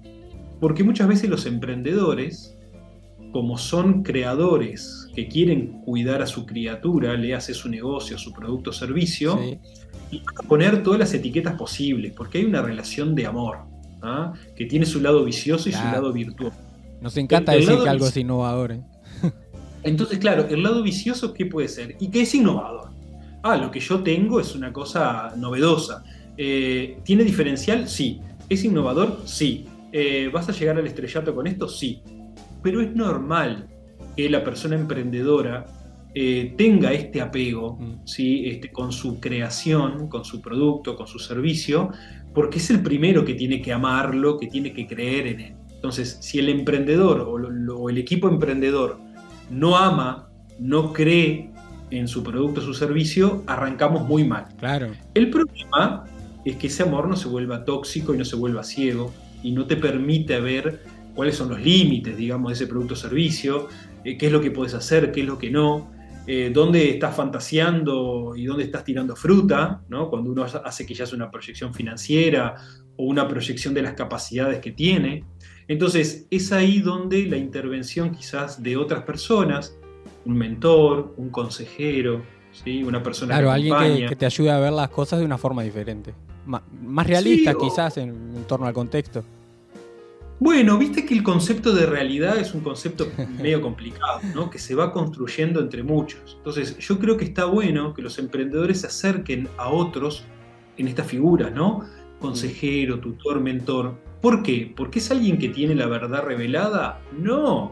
Porque 0.61 0.85
muchas 0.85 1.09
veces 1.09 1.29
los 1.29 1.45
emprendedores, 1.45 2.57
como 3.33 3.57
son 3.57 4.03
creadores 4.03 5.09
que 5.13 5.27
quieren 5.27 5.81
cuidar 5.81 6.21
a 6.21 6.27
su 6.27 6.45
criatura, 6.45 7.15
le 7.15 7.35
hace 7.35 7.53
su 7.53 7.67
negocio, 7.67 8.17
su 8.17 8.31
producto 8.31 8.69
o 8.69 8.73
servicio, 8.73 9.37
y 10.11 10.21
poner 10.47 10.81
todas 10.81 11.01
las 11.01 11.13
etiquetas 11.13 11.55
posibles, 11.55 12.13
porque 12.13 12.37
hay 12.37 12.45
una 12.45 12.61
relación 12.61 13.15
de 13.15 13.25
amor, 13.25 13.72
¿ah? 14.03 14.33
que 14.55 14.65
tiene 14.65 14.85
su 14.85 14.99
lado 14.99 15.23
vicioso 15.23 15.69
y 15.69 15.71
su 15.71 15.83
lado 15.83 16.11
virtuoso. 16.11 16.57
Nos 17.01 17.17
encanta 17.17 17.53
decir 17.53 17.77
que 17.83 17.89
algo 17.89 18.07
es 18.07 18.17
innovador. 18.17 18.73
¿eh? 18.73 18.81
Entonces, 19.83 20.19
claro, 20.19 20.47
el 20.49 20.63
lado 20.63 20.83
vicioso, 20.83 21.33
¿qué 21.33 21.45
puede 21.45 21.67
ser? 21.67 21.95
¿Y 21.99 22.09
qué 22.09 22.21
es 22.21 22.35
innovador? 22.35 22.91
Ah, 23.41 23.57
lo 23.57 23.71
que 23.71 23.79
yo 23.79 24.01
tengo 24.03 24.39
es 24.39 24.55
una 24.55 24.71
cosa 24.71 25.33
novedosa. 25.35 26.03
Eh, 26.37 26.99
¿Tiene 27.03 27.23
diferencial? 27.23 27.89
Sí. 27.89 28.21
¿Es 28.47 28.63
innovador? 28.63 29.21
Sí. 29.25 29.65
Eh, 29.91 30.29
¿Vas 30.31 30.47
a 30.47 30.53
llegar 30.53 30.77
al 30.77 30.87
estrellato 30.87 31.35
con 31.35 31.47
esto? 31.47 31.67
Sí. 31.67 32.01
Pero 32.61 32.81
es 32.81 32.95
normal 32.95 33.67
que 34.15 34.29
la 34.29 34.43
persona 34.43 34.75
emprendedora 34.75 35.65
eh, 36.15 36.53
tenga 36.57 36.93
este 36.93 37.21
apego 37.21 37.77
mm. 37.79 38.05
¿sí? 38.05 38.45
este, 38.45 38.71
con 38.71 38.91
su 38.91 39.19
creación, 39.19 40.07
con 40.07 40.23
su 40.23 40.41
producto, 40.41 40.95
con 40.95 41.07
su 41.07 41.19
servicio, 41.19 41.89
porque 42.33 42.57
es 42.57 42.69
el 42.69 42.81
primero 42.81 43.25
que 43.25 43.33
tiene 43.33 43.61
que 43.61 43.73
amarlo, 43.73 44.37
que 44.37 44.47
tiene 44.47 44.73
que 44.73 44.87
creer 44.87 45.27
en 45.27 45.39
él. 45.39 45.53
Entonces, 45.73 46.17
si 46.21 46.39
el 46.39 46.49
emprendedor 46.49 47.21
o, 47.21 47.89
el 47.89 47.97
equipo 47.97 48.29
emprendedor 48.29 48.99
no 49.49 49.75
ama, 49.75 50.29
no 50.59 50.93
cree 50.93 51.51
en 51.89 52.07
su 52.07 52.23
producto 52.23 52.61
o 52.61 52.63
su 52.63 52.73
servicio, 52.73 53.43
arrancamos 53.47 54.07
muy 54.07 54.23
mal. 54.23 54.45
Claro. 54.57 54.91
El 55.13 55.29
problema 55.29 56.05
es 56.45 56.55
que 56.55 56.67
ese 56.67 56.83
amor 56.83 57.07
no 57.07 57.15
se 57.15 57.27
vuelva 57.27 57.65
tóxico 57.65 58.13
y 58.13 58.17
no 58.17 58.25
se 58.25 58.35
vuelva 58.35 58.63
ciego 58.63 59.11
y 59.43 59.51
no 59.51 59.65
te 59.65 59.75
permite 59.75 60.39
ver 60.39 60.83
cuáles 61.15 61.35
son 61.35 61.49
los 61.49 61.61
límites, 61.61 62.15
digamos, 62.15 62.51
de 62.51 62.53
ese 62.53 62.67
producto 62.67 62.93
o 62.93 62.97
servicio, 62.97 63.67
eh, 64.03 64.17
qué 64.17 64.27
es 64.27 64.31
lo 64.31 64.41
que 64.41 64.51
puedes 64.51 64.73
hacer, 64.73 65.11
qué 65.11 65.21
es 65.21 65.27
lo 65.27 65.37
que 65.37 65.51
no, 65.51 65.91
eh, 66.25 66.51
dónde 66.53 66.89
estás 66.89 67.15
fantaseando 67.15 68.33
y 68.35 68.45
dónde 68.45 68.63
estás 68.63 68.85
tirando 68.85 69.15
fruta, 69.15 69.81
¿no? 69.89 70.09
cuando 70.09 70.31
uno 70.31 70.43
hace 70.43 70.85
que 70.85 70.93
ya 70.93 71.03
es 71.03 71.11
una 71.11 71.29
proyección 71.29 71.73
financiera 71.73 72.55
o 72.95 73.03
una 73.05 73.27
proyección 73.27 73.73
de 73.73 73.81
las 73.81 73.93
capacidades 73.93 74.59
que 74.59 74.71
tiene. 74.71 75.25
Entonces, 75.67 76.27
es 76.29 76.51
ahí 76.51 76.79
donde 76.79 77.25
la 77.25 77.37
intervención 77.37 78.11
quizás 78.11 78.63
de 78.63 78.77
otras 78.77 79.03
personas, 79.03 79.77
un 80.25 80.37
mentor, 80.37 81.13
un 81.17 81.29
consejero, 81.29 82.23
¿sí? 82.51 82.83
una 82.83 83.03
persona 83.03 83.33
claro, 83.35 83.51
alguien 83.51 84.07
que, 84.07 84.15
te 84.15 84.25
ayude 84.25 84.51
a 84.51 84.59
ver 84.59 84.71
las 84.71 84.89
cosas 84.89 85.19
de 85.19 85.25
una 85.25 85.37
forma 85.37 85.61
diferente. 85.63 86.13
más 86.45 87.07
realista 87.07 87.53
quizás 87.55 87.97
en, 87.97 88.45
torno 88.47 88.65
al 88.65 88.73
contexto. 88.73 89.23
Bueno, 90.43 90.77
viste 90.77 91.05
que 91.05 91.13
el 91.13 91.23
concepto 91.23 91.73
de 91.73 91.85
realidad 91.85 92.37
es 92.37 92.53
un 92.53 92.59
concepto 92.59 93.07
medio 93.41 93.61
complicado, 93.61 94.19
¿no? 94.35 94.49
que 94.49 94.59
se 94.59 94.75
va 94.75 94.91
construyendo 94.91 95.61
entre 95.61 95.83
muchos. 95.83 96.35
Entonces, 96.35 96.77
yo 96.79 96.99
creo 96.99 97.15
que 97.15 97.23
está 97.23 97.45
bueno 97.45 97.93
que 97.93 98.01
los 98.01 98.19
emprendedores 98.19 98.81
se 98.81 98.87
acerquen 98.87 99.47
a 99.57 99.69
otros 99.69 100.25
en 100.75 100.89
estas 100.89 101.07
figuras, 101.07 101.53
¿no? 101.53 101.85
Consejero, 102.19 102.99
tutor, 102.99 103.39
mentor. 103.39 103.97
¿Por 104.21 104.43
qué? 104.43 104.69
¿Porque 104.75 104.99
es 104.99 105.09
alguien 105.11 105.37
que 105.37 105.47
tiene 105.47 105.75
la 105.75 105.85
verdad 105.85 106.23
revelada? 106.23 106.99
No. 107.17 107.71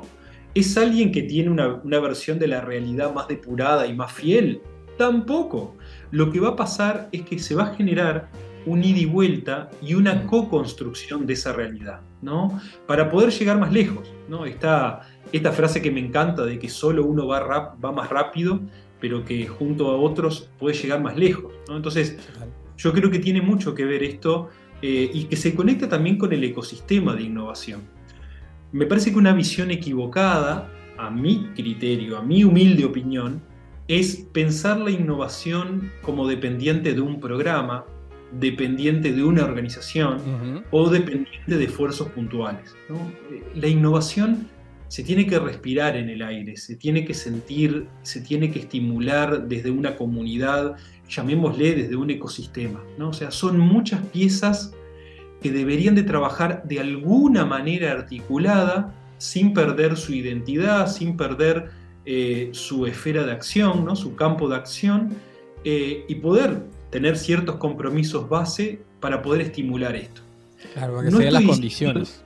¿Es 0.54 0.78
alguien 0.78 1.12
que 1.12 1.24
tiene 1.24 1.50
una, 1.50 1.74
una 1.84 2.00
versión 2.00 2.40
de 2.40 2.48
la 2.48 2.62
realidad 2.62 3.14
más 3.14 3.28
depurada 3.28 3.86
y 3.86 3.94
más 3.94 4.14
fiel? 4.14 4.62
Tampoco. 4.98 5.76
Lo 6.12 6.32
que 6.32 6.40
va 6.40 6.52
a 6.52 6.56
pasar 6.56 7.10
es 7.12 7.24
que 7.24 7.38
se 7.38 7.54
va 7.54 7.64
a 7.64 7.76
generar 7.76 8.30
un 8.66 8.82
ida 8.82 9.00
y 9.00 9.06
vuelta 9.06 9.70
y 9.82 9.94
una 9.96 10.26
co-construcción 10.26 11.26
de 11.26 11.34
esa 11.34 11.52
realidad, 11.52 12.02
¿no? 12.22 12.60
Para 12.88 13.10
poder 13.10 13.32
llegar 13.32 13.60
más 13.60 13.72
lejos, 13.72 14.12
¿no? 14.30 14.46
Esta, 14.46 15.02
esta 15.32 15.52
frase 15.52 15.82
que 15.82 15.92
me 15.92 16.00
encanta 16.00 16.44
de 16.46 16.60
que 16.60 16.70
solo 16.70 17.06
uno 17.06 17.28
va, 17.28 17.76
más 17.80 18.10
rápido, 18.10 18.60
pero 19.00 19.26
que 19.26 19.48
junto 19.48 19.90
a 19.90 19.98
otros 19.98 20.50
puede 20.60 20.76
llegar 20.76 21.02
más 21.02 21.18
lejos. 21.18 21.54
Entonces, 21.70 22.18
yo 22.78 22.94
creo 22.94 23.10
que 23.10 23.20
tiene 23.20 23.42
mucho 23.42 23.74
que 23.74 23.86
ver 23.86 24.04
esto 24.04 24.50
eh, 24.82 25.10
y 25.14 25.26
que 25.26 25.36
se 25.36 25.56
conecta 25.56 25.90
también 25.90 26.18
con 26.18 26.32
el 26.34 26.44
ecosistema 26.44 27.16
de 27.16 27.24
innovación. 27.24 27.82
Me 28.72 28.86
parece 28.86 29.12
que 29.12 29.18
una 29.18 29.34
visión 29.34 29.72
equivocada, 29.72 30.72
a 30.98 31.10
mi 31.10 31.50
criterio, 31.56 32.18
a 32.18 32.22
mi 32.22 32.44
humilde 32.44 32.86
opinión, 32.86 33.42
es 33.88 34.28
pensar 34.32 34.78
la 34.78 34.92
innovación 34.92 35.92
como 36.02 36.28
dependiente 36.28 36.94
de 36.94 37.02
un 37.02 37.20
programa, 37.20 37.86
dependiente 38.40 39.12
de 39.12 39.24
una 39.24 39.44
organización 39.44 40.64
o 40.72 40.90
dependiente 40.90 41.58
de 41.58 41.66
esfuerzos 41.66 42.10
puntuales. 42.10 42.76
La 43.56 43.68
innovación 43.68 44.48
se 44.92 45.04
tiene 45.04 45.26
que 45.26 45.40
respirar 45.40 45.96
en 45.96 46.10
el 46.10 46.22
aire, 46.22 46.58
se 46.58 46.76
tiene 46.76 47.06
que 47.06 47.14
sentir, 47.14 47.88
se 48.02 48.20
tiene 48.20 48.52
que 48.52 48.60
estimular 48.60 49.48
desde 49.48 49.72
una 49.72 49.96
comunidad, 49.96 50.76
llamémosle 51.08 51.76
desde 51.76 51.96
un 51.96 52.10
ecosistema. 52.10 52.84
¿no? 52.98 53.10
O 53.10 53.14
sea, 53.14 53.32
son 53.32 53.58
muchas 53.58 54.06
piezas 54.08 54.74
que 55.42 55.50
deberían 55.52 55.96
de 55.96 56.04
trabajar 56.04 56.64
de 56.66 56.82
alguna 56.82 57.46
manera 57.46 57.92
articulada, 57.94 58.94
sin 59.18 59.54
perder 59.54 59.96
su 59.96 60.14
identidad, 60.14 60.88
sin 60.88 61.16
perder 61.16 61.70
eh, 62.06 62.50
su 62.52 62.86
esfera 62.86 63.24
de 63.24 63.32
acción, 63.32 63.86
¿no? 63.86 63.96
su 63.96 64.18
campo 64.18 64.50
de 64.50 64.58
acción, 64.58 65.16
eh, 65.64 66.04
y 66.10 66.16
poder 66.16 66.64
tener 66.92 67.18
ciertos 67.18 67.56
compromisos 67.56 68.30
base 68.30 68.82
para 69.00 69.22
poder 69.22 69.42
estimular 69.42 69.96
esto. 69.96 70.22
Claro, 70.74 70.96
para 70.96 71.10
que 71.10 71.16
se 71.16 71.32
las 71.32 71.44
condiciones. 71.44 72.24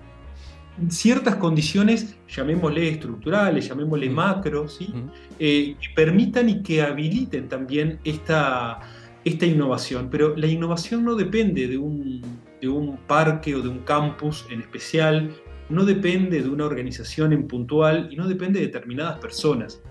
Ciertas 0.90 1.36
condiciones, 1.36 2.18
llamémosle 2.28 2.90
estructurales, 2.90 3.70
llamémosle 3.70 4.10
macro, 4.10 4.68
¿sí? 4.68 4.94
Eh, 5.40 5.76
que 5.80 5.88
permitan 5.96 6.50
y 6.50 6.62
que 6.62 6.82
habiliten 6.82 7.48
también 7.48 8.00
esta, 8.04 8.82
esta 9.24 9.46
innovación. 9.46 10.10
Pero 10.12 10.36
la 10.36 10.48
innovación 10.48 11.06
no 11.06 11.16
depende 11.16 11.68
de 11.68 11.78
un, 11.78 12.22
de 12.62 12.68
un 12.68 12.98
parque 13.08 13.56
o 13.56 13.62
de 13.62 13.70
un 13.70 13.80
campus 13.80 14.46
en 14.50 14.60
especial, 14.60 15.32
no 15.70 15.86
depende 15.86 16.42
de 16.42 16.50
una 16.50 16.66
organización 16.66 17.32
en 17.32 17.48
puntual 17.48 18.10
y 18.12 18.18
no 18.18 18.28
depende 18.28 18.60
de 18.60 18.66
determinadas 18.66 19.20
personas. 19.20 19.82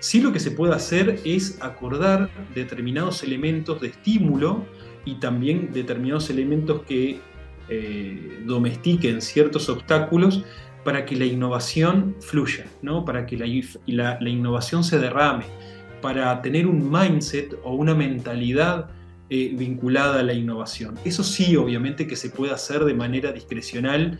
Sí 0.00 0.20
lo 0.20 0.32
que 0.32 0.40
se 0.40 0.50
puede 0.50 0.74
hacer 0.74 1.20
es 1.24 1.58
acordar 1.60 2.30
determinados 2.54 3.22
elementos 3.22 3.80
de 3.80 3.88
estímulo 3.88 4.64
y 5.04 5.16
también 5.16 5.70
determinados 5.72 6.30
elementos 6.30 6.82
que 6.82 7.20
eh, 7.68 8.42
domestiquen 8.46 9.20
ciertos 9.20 9.68
obstáculos 9.68 10.44
para 10.84 11.04
que 11.04 11.16
la 11.16 11.26
innovación 11.26 12.16
fluya, 12.20 12.66
¿no? 12.82 13.04
para 13.04 13.26
que 13.26 13.36
la, 13.36 13.46
innovación 13.46 14.82
se 14.82 14.98
derrame, 14.98 15.44
para 16.00 16.40
tener 16.40 16.66
un 16.66 16.90
mindset 16.90 17.58
o 17.62 17.74
una 17.74 17.94
mentalidad 17.94 18.88
eh, 19.28 19.54
vinculada 19.54 20.20
a 20.20 20.22
la 20.22 20.32
innovación. 20.32 20.98
Eso 21.04 21.22
sí, 21.22 21.56
obviamente 21.56 22.06
que 22.06 22.16
se 22.16 22.30
puede 22.30 22.52
hacer 22.52 22.84
de 22.84 22.94
manera 22.94 23.32
discrecional 23.32 24.18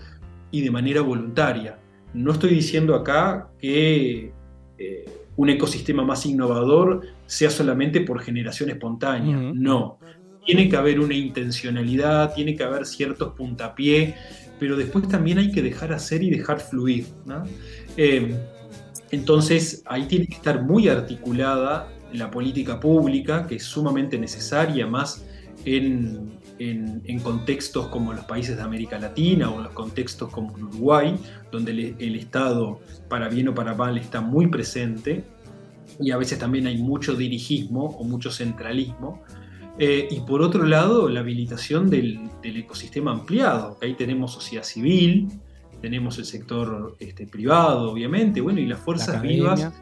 y 0.51 0.61
de 0.61 0.71
manera 0.71 1.01
voluntaria. 1.01 1.79
No 2.13 2.33
estoy 2.33 2.51
diciendo 2.51 2.95
acá 2.95 3.51
que 3.59 4.33
eh, 4.79 5.05
un 5.37 5.49
ecosistema 5.51 6.05
más 6.05 6.27
innovador 6.27 7.07
sea 7.27 7.51
solamente 7.51 8.01
por 8.01 8.21
generación 8.21 8.71
espontánea. 8.71 9.53
No. 9.55 9.99
Tiene 10.45 10.69
que 10.69 10.77
haber 10.77 11.01
una 11.01 11.15
intencionalidad, 11.15 12.35
tiene 12.35 12.57
que 12.57 12.63
haber 12.63 12.87
ciertos 12.87 13.35
puntapié, 13.35 14.15
pero 14.59 14.77
después 14.77 15.09
también 15.09 15.39
hay 15.39 15.51
que 15.53 15.63
dejar 15.63 15.93
hacer 15.93 16.23
y 16.23 16.31
dejar 16.31 16.61
fluir. 16.61 17.07
Em, 17.97 18.35
entonces 19.11 19.83
ahí 19.87 20.07
tiene 20.07 20.27
que 20.27 20.35
estar 20.35 20.63
muy 20.63 20.89
articulada 20.89 21.89
la 22.13 22.31
política 22.31 22.81
pública, 22.81 23.47
que 23.47 23.57
es 23.57 23.65
sumamente 23.65 24.19
necesaria, 24.19 24.87
más 24.87 25.25
en, 25.65 26.31
contextos 27.23 27.87
como 27.89 28.13
los 28.13 28.25
países 28.25 28.57
de 28.57 28.63
América 28.63 28.99
Latina 28.99 29.51
o 29.51 29.57
en 29.57 29.65
los 29.65 29.73
contextos 29.73 30.31
como 30.31 30.53
Uruguay, 30.53 31.17
donde 31.51 31.95
el, 31.99 32.15
Estado, 32.17 32.81
para 33.09 33.29
bien 33.29 33.49
o 33.49 33.55
para 33.55 33.75
mal, 33.75 33.97
está 33.97 34.21
muy 34.21 34.49
presente 34.49 35.25
y 35.99 36.11
a 36.11 36.17
veces 36.17 36.39
también 36.39 36.67
hay 36.67 36.79
mucho 36.79 37.15
dirigismo 37.15 37.87
o 37.87 38.05
mucho 38.05 38.31
centralismo. 38.31 39.23
Eh, 39.79 40.09
y 40.11 40.21
por 40.21 40.43
otro 40.43 40.65
lado, 40.65 41.09
la 41.09 41.21
habilitación 41.21 41.89
del, 41.89 42.29
ecosistema 42.43 43.13
ampliado, 43.13 43.79
que 43.79 43.87
ahí 43.87 43.95
tenemos 43.95 44.33
sociedad 44.33 44.65
civil, 44.65 45.29
tenemos 45.81 46.19
el 46.19 46.27
sector 46.27 46.97
este, 47.01 47.27
privado, 47.27 47.91
obviamente, 47.91 48.41
bueno, 48.43 48.61
y 48.61 48.67
las 48.67 48.81
fuerzas 48.81 49.23
vivas, 49.23 49.73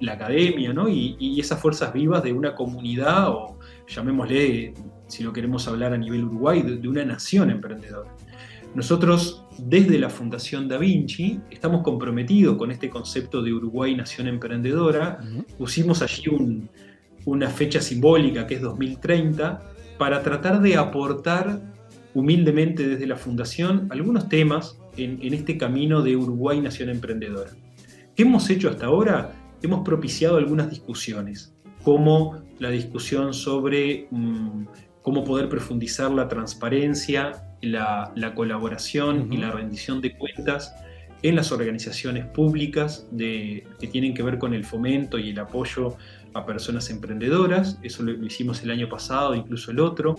la 0.00 0.12
academia, 0.12 0.72
¿no? 0.72 0.88
Y, 0.88 1.38
esas 1.38 1.60
fuerzas 1.60 1.92
vivas 1.92 2.22
de 2.22 2.32
una 2.32 2.54
comunidad, 2.54 3.28
o 3.30 3.58
llamémosle, 3.86 4.74
si 5.08 5.24
lo 5.24 5.32
queremos 5.32 5.66
hablar 5.66 5.92
a 5.92 5.98
nivel 5.98 6.24
Uruguay, 6.24 6.62
de, 6.62 6.88
una 6.88 7.04
nación 7.04 7.50
emprendedora. 7.50 8.14
Nosotros, 8.74 9.44
desde 9.58 9.98
la 9.98 10.10
Fundación 10.10 10.68
Da 10.68 10.78
Vinci, 10.78 11.40
estamos 11.50 11.82
comprometidos 11.82 12.56
con 12.56 12.70
este 12.70 12.90
concepto 12.90 13.42
de 13.42 13.52
Uruguay 13.52 13.96
Nación 13.96 14.28
Emprendedora. 14.28 15.18
Pusimos 15.56 16.02
allí 16.02 16.24
una 17.24 17.48
fecha 17.48 17.80
simbólica 17.80 18.46
que 18.46 18.54
es 18.54 18.60
2030 18.60 19.62
para 19.98 20.22
tratar 20.22 20.60
de 20.60 20.76
aportar 20.76 21.60
humildemente 22.14 22.86
desde 22.86 23.06
la 23.06 23.16
Fundación 23.16 23.88
algunos 23.90 24.28
temas 24.28 24.78
en, 24.96 25.34
este 25.34 25.56
camino 25.56 26.02
de 26.02 26.16
Uruguay 26.16 26.60
Nación 26.60 26.90
Emprendedora. 26.90 27.50
¿Qué 28.14 28.22
hemos 28.22 28.48
hecho 28.50 28.68
hasta 28.68 28.86
ahora? 28.86 29.32
Hemos 29.62 29.84
propiciado 29.84 30.36
algunas 30.36 30.70
discusiones, 30.70 31.54
como 31.84 32.42
la 32.58 32.70
discusión 32.70 33.32
sobre 33.32 34.08
mm, 34.10 34.64
cómo 35.08 35.24
poder 35.24 35.48
profundizar 35.48 36.10
la 36.10 36.28
transparencia, 36.28 37.42
la, 37.62 38.12
colaboración 38.34 39.32
y 39.32 39.38
la 39.38 39.50
rendición 39.50 40.02
de 40.02 40.14
cuentas 40.14 40.74
en 41.22 41.34
las 41.34 41.50
organizaciones 41.50 42.26
públicas 42.26 43.06
que 43.16 43.88
tienen 43.90 44.12
que 44.12 44.22
ver 44.22 44.36
con 44.36 44.52
el 44.52 44.66
fomento 44.66 45.18
y 45.18 45.30
el 45.30 45.38
apoyo 45.38 45.96
a 46.34 46.44
personas 46.44 46.90
emprendedoras. 46.90 47.78
Eso 47.82 48.02
lo 48.02 48.26
hicimos 48.26 48.62
el 48.62 48.70
año 48.70 48.86
pasado, 48.90 49.34
incluso 49.34 49.70
el 49.70 49.80
otro. 49.80 50.14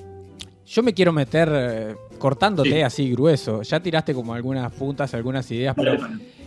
Yo 0.65 0.81
me 0.81 0.96
quiero 0.96 1.13
meter 1.13 1.50
eh, 1.53 1.96
cortándote 2.17 2.84
así 2.84 3.12
grueso. 3.12 3.62
Ya 3.62 3.79
tiraste 3.79 4.15
como 4.15 4.34
algunas 4.34 4.74
puntas, 4.74 5.13
algunas 5.13 5.51
ideas, 5.51 5.75
pero 5.77 6.00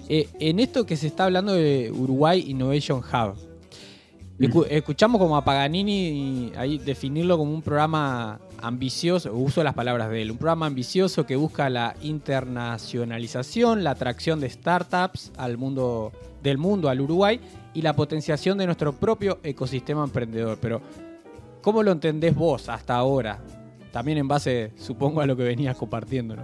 eh, 0.09 0.29
en 0.41 0.59
esto 0.59 0.85
que 0.85 0.97
se 0.97 1.07
está 1.07 1.27
hablando 1.27 1.53
de 1.53 1.93
Uruguay 1.93 2.45
Innovation 2.49 2.99
Hub, 2.99 3.52
escuchamos 4.39 5.21
como 5.21 5.37
a 5.37 5.45
Paganini 5.45 6.53
ahí 6.57 6.79
definirlo 6.79 7.39
como 7.39 7.53
un 7.53 7.63
programa 7.63 8.41
ambicioso, 8.61 9.35
uso 9.35 9.63
las 9.65 9.75
palabras 9.75 10.11
de 10.11 10.23
él, 10.23 10.31
un 10.31 10.39
programa 10.39 10.67
ambicioso 10.67 11.27
que 11.27 11.37
busca 11.37 11.69
la 11.69 11.95
internacionalización, 12.03 13.85
la 13.85 13.91
atracción 13.91 14.41
de 14.41 14.49
startups 14.49 15.33
al 15.37 15.59
mundo 15.59 16.13
del 16.43 16.59
mundo 16.59 16.89
al 16.89 17.01
Uruguay 17.01 17.41
y 17.75 17.83
la 17.83 17.95
potenciación 17.95 18.59
de 18.59 18.67
nuestro 18.67 18.93
propio 18.93 19.39
ecosistema 19.43 20.05
emprendedor. 20.05 20.59
Pero, 20.61 20.81
¿cómo 21.61 21.83
lo 21.83 21.93
entendés 21.93 22.35
vos 22.35 22.69
hasta 22.69 22.97
ahora? 22.97 23.39
También 23.93 24.19
en 24.19 24.29
base, 24.29 24.73
supongo, 24.77 25.21
a 25.21 25.27
lo 25.27 25.37
que 25.37 25.45
venías 25.45 25.77
compartiendo, 25.77 26.37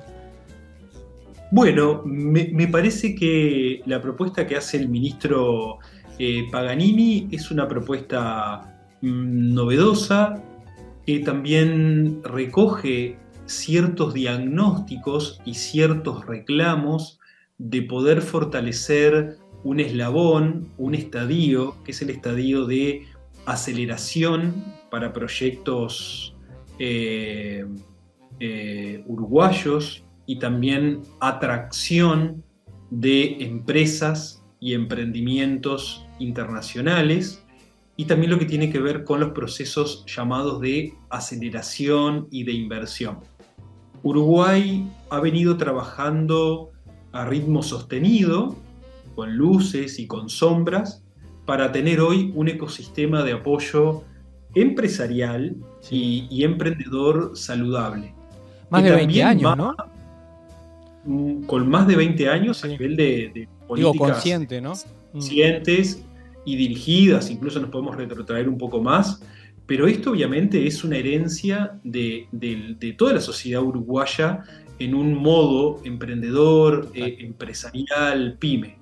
Bueno, 1.50 2.02
me, 2.04 2.68
parece 2.68 3.14
que 3.14 3.82
la 3.86 4.00
propuesta 4.00 4.46
que 4.46 4.56
hace 4.56 4.76
el 4.76 4.88
ministro 4.88 5.78
eh, 6.18 6.48
Paganini 6.50 7.28
es 7.30 7.50
una 7.50 7.68
propuesta 7.68 8.76
mm, 9.02 9.54
novedosa, 9.54 10.42
que 11.06 11.20
también 11.20 12.20
recoge 12.24 13.16
ciertos 13.46 14.14
diagnósticos 14.14 15.40
y 15.44 15.54
ciertos 15.54 16.26
reclamos 16.26 17.18
de 17.56 17.82
poder 17.82 18.20
fortalecer 18.20 19.38
un 19.64 19.80
eslabón, 19.80 20.68
un 20.76 20.94
estadio, 20.94 21.76
que 21.84 21.92
es 21.92 22.02
el 22.02 22.10
estadio 22.10 22.66
de 22.66 23.06
aceleración 23.46 24.64
para 24.90 25.12
proyectos 25.12 26.34
eh, 26.78 27.64
eh, 28.40 29.02
uruguayos 29.06 30.04
y 30.26 30.38
también 30.38 31.02
atracción 31.20 32.44
de 32.90 33.42
empresas 33.44 34.44
y 34.60 34.74
emprendimientos 34.74 36.06
internacionales 36.18 37.44
y 37.96 38.04
también 38.04 38.30
lo 38.30 38.38
que 38.38 38.46
tiene 38.46 38.70
que 38.70 38.78
ver 38.78 39.04
con 39.04 39.20
los 39.20 39.30
procesos 39.30 40.04
llamados 40.06 40.60
de 40.60 40.94
aceleración 41.10 42.28
y 42.30 42.44
de 42.44 42.52
inversión. 42.52 43.18
Uruguay 44.02 44.88
ha 45.10 45.20
venido 45.20 45.56
trabajando 45.56 46.70
a 47.12 47.24
ritmo 47.24 47.62
sostenido, 47.62 48.56
con 49.16 49.36
luces 49.36 49.98
y 49.98 50.06
con 50.06 50.28
sombras, 50.28 51.04
para 51.44 51.72
tener 51.72 52.00
hoy 52.00 52.30
un 52.36 52.46
ecosistema 52.46 53.24
de 53.24 53.32
apoyo 53.32 54.04
empresarial 54.54 55.56
y, 55.90 56.44
emprendedor 56.44 57.32
saludable. 57.36 58.14
Más 58.70 58.84
de 58.84 58.92
20 58.92 59.22
años, 59.22 59.56
¿no? 59.56 59.74
Con 61.46 61.68
más 61.68 61.86
de 61.86 61.96
20 61.96 62.28
años 62.28 62.64
a 62.64 62.68
nivel 62.68 62.96
de, 62.96 63.48
políticas 63.68 64.10
consciente, 64.12 64.60
¿no? 64.60 64.72
Conscientes 65.12 66.02
y 66.44 66.56
dirigidas, 66.56 67.30
incluso 67.30 67.60
nos 67.60 67.70
podemos 67.70 67.96
retrotraer 67.96 68.48
un 68.48 68.58
poco 68.58 68.82
más, 68.82 69.22
pero 69.66 69.86
esto 69.86 70.10
obviamente 70.10 70.66
es 70.66 70.82
una 70.82 70.96
herencia 70.96 71.78
de, 71.84 72.26
toda 72.96 73.12
la 73.12 73.20
sociedad 73.20 73.62
uruguaya 73.62 74.42
en 74.78 74.94
un 74.94 75.14
modo 75.14 75.80
emprendedor, 75.84 76.90
eh, 76.94 77.18
empresarial, 77.20 78.36
pyme. 78.38 78.78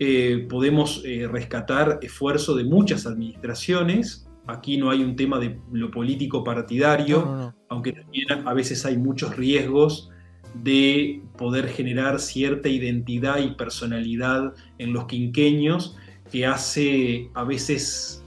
Eh, 0.00 0.46
podemos 0.48 1.02
eh, 1.04 1.26
rescatar 1.26 1.98
esfuerzo 2.02 2.54
de 2.54 2.64
muchas 2.64 3.06
administraciones 3.06 4.28
Aquí 4.48 4.78
no 4.78 4.90
hay 4.90 5.04
un 5.04 5.14
tema 5.14 5.38
de 5.38 5.60
lo 5.72 5.90
político 5.90 6.42
partidario, 6.42 7.54
aunque 7.68 7.92
también 7.92 8.26
a 8.46 8.54
veces 8.54 8.86
hay 8.86 8.96
muchos 8.96 9.36
riesgos 9.36 10.10
de 10.54 11.22
poder 11.36 11.68
generar 11.68 12.20
cierta 12.20 12.68
identidad 12.68 13.38
y 13.38 13.52
personalidad 13.52 14.54
en 14.78 14.92
los 14.92 15.06
quinqueños 15.06 15.96
que 16.30 16.46
hace 16.46 17.30
a 17.34 17.44
veces 17.44 18.22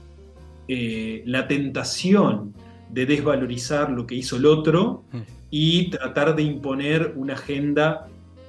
eh, 0.68 1.22
la 1.26 1.48
tentación 1.48 2.54
de 2.90 3.06
desvalorizar 3.06 3.90
lo 3.90 4.06
que 4.06 4.14
hizo 4.14 4.36
el 4.36 4.46
otro 4.46 5.04
mm. 5.12 5.20
y 5.50 5.90
tratar 5.90 6.36
de 6.36 6.42
imponer 6.42 7.14
una 7.16 7.34
agenda 7.34 8.08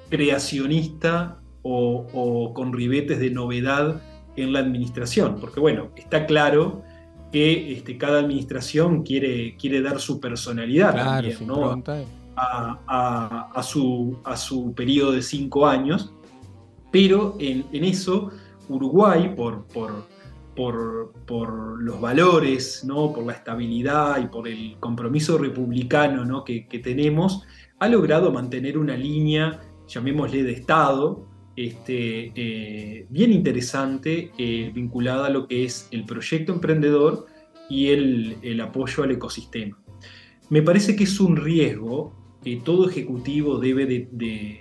creacionista 0.09 1.39
o, 1.61 2.07
o, 2.13 2.53
con 2.53 2.73
ribetes 2.73 3.19
de 3.19 3.29
novedad 3.29 4.01
en 4.35 4.53
la 4.53 4.59
administración. 4.59 5.37
Porque 5.39 5.59
bueno, 5.59 5.91
está 5.95 6.25
claro 6.25 6.83
que 7.31 7.73
este, 7.73 7.97
cada 7.97 8.19
administración 8.19 9.03
quiere, 9.03 9.57
quiere 9.57 9.81
dar 9.81 9.99
su 9.99 10.19
personalidad 10.19 10.95
también, 10.95 11.35
a, 12.35 13.61
su, 13.63 14.73
periodo 14.75 15.13
de 15.13 15.21
cinco 15.21 15.67
años, 15.67 16.13
pero 16.91 17.35
en, 17.39 17.65
eso 17.83 18.31
Uruguay, 18.69 19.35
por, 19.35 19.65
los 21.79 22.01
valores, 22.01 22.83
¿no? 22.85 23.11
por 23.13 23.25
la 23.25 23.33
estabilidad 23.33 24.21
y 24.21 24.27
por 24.27 24.47
el 24.47 24.77
compromiso 24.79 25.37
republicano 25.37 26.43
que, 26.43 26.81
tenemos, 26.83 27.43
ha 27.79 27.87
logrado 27.87 28.31
mantener 28.31 28.77
una 28.77 28.95
línea, 28.95 29.59
llamémosle 29.87 30.43
de 30.43 30.51
Estado, 30.53 31.27
este, 31.55 32.31
eh, 32.35 33.05
bien 33.09 33.31
interesante 33.31 34.31
eh, 34.39 34.71
vinculada 34.73 35.27
a 35.27 35.29
lo 35.29 35.47
que 35.47 35.65
es 35.65 35.87
el 35.91 36.03
proyecto 36.03 36.51
emprendedor 36.51 37.27
y 37.69 37.89
el, 37.89 38.61
apoyo 38.61 39.03
al 39.03 39.11
ecosistema. 39.11 39.77
Me 40.49 40.61
parece 40.61 40.95
que 40.95 41.05
es 41.05 41.19
un 41.19 41.35
riesgo 41.35 42.13
que 42.43 42.57
todo 42.57 42.89
ejecutivo 42.89 43.57
debe 43.59 43.85
de, 44.11 44.59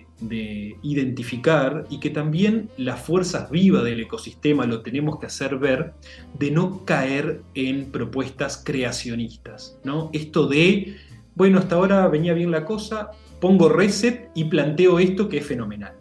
identificar 0.82 1.84
y 1.90 1.98
que 1.98 2.10
también 2.10 2.70
las 2.76 3.00
fuerzas 3.00 3.50
vivas 3.50 3.82
del 3.82 4.00
ecosistema 4.00 4.66
lo 4.66 4.80
tenemos 4.82 5.18
que 5.18 5.26
hacer 5.26 5.58
ver 5.58 5.94
de 6.38 6.52
no 6.52 6.84
caer 6.84 7.42
en 7.54 7.90
propuestas 7.90 8.62
creacionistas. 8.64 9.80
¿no? 9.82 10.10
Esto 10.12 10.46
de, 10.46 10.96
bueno, 11.34 11.58
hasta 11.58 11.74
ahora 11.74 12.06
venía 12.06 12.34
bien 12.34 12.52
la 12.52 12.64
cosa, 12.64 13.10
pongo 13.40 13.68
reset 13.68 14.30
y 14.34 14.44
planteo 14.44 15.00
esto 15.00 15.28
que 15.28 15.38
es 15.38 15.46
fenomenal. 15.46 15.94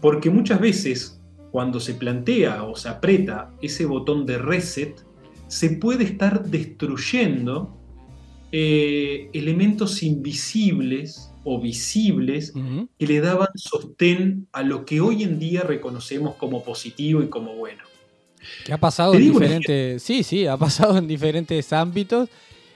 Porque 0.00 0.30
muchas 0.30 0.60
veces 0.60 1.20
cuando 1.50 1.80
se 1.80 1.94
plantea 1.94 2.62
o 2.62 2.76
se 2.76 2.88
aprieta 2.88 3.50
ese 3.60 3.86
botón 3.86 4.24
de 4.24 4.38
reset, 4.38 4.94
se 5.48 5.70
puede 5.70 6.04
estar 6.04 6.44
destruyendo 6.44 7.77
eh, 8.52 9.30
elementos 9.32 10.02
invisibles 10.02 11.30
o 11.44 11.60
visibles 11.60 12.52
que 12.98 13.06
le 13.06 13.20
daban 13.20 13.48
sostén 13.54 14.46
a 14.52 14.62
lo 14.62 14.84
que 14.84 15.00
hoy 15.00 15.22
en 15.22 15.38
día 15.38 15.62
reconocemos 15.62 16.34
como 16.36 16.62
positivo 16.62 17.22
y 17.22 17.28
como 17.28 17.54
bueno. 17.54 17.84
Que 18.64 18.72
ha 18.72 18.78
pasado 18.78 19.14
en 19.14 19.20
diferentes, 19.20 20.02
sí, 20.02 20.22
sí, 20.22 20.46
ha 20.46 20.56
pasado 20.56 20.98
en 20.98 21.06
diferentes 21.06 21.72
ámbitos, 21.72 22.28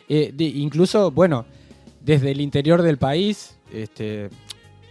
eh, 0.09 0.33
incluso, 0.39 1.11
bueno, 1.11 1.45
desde 2.01 2.31
el 2.31 2.41
interior 2.41 2.83
del 2.83 2.99
país, 2.99 3.57
este, 3.73 4.29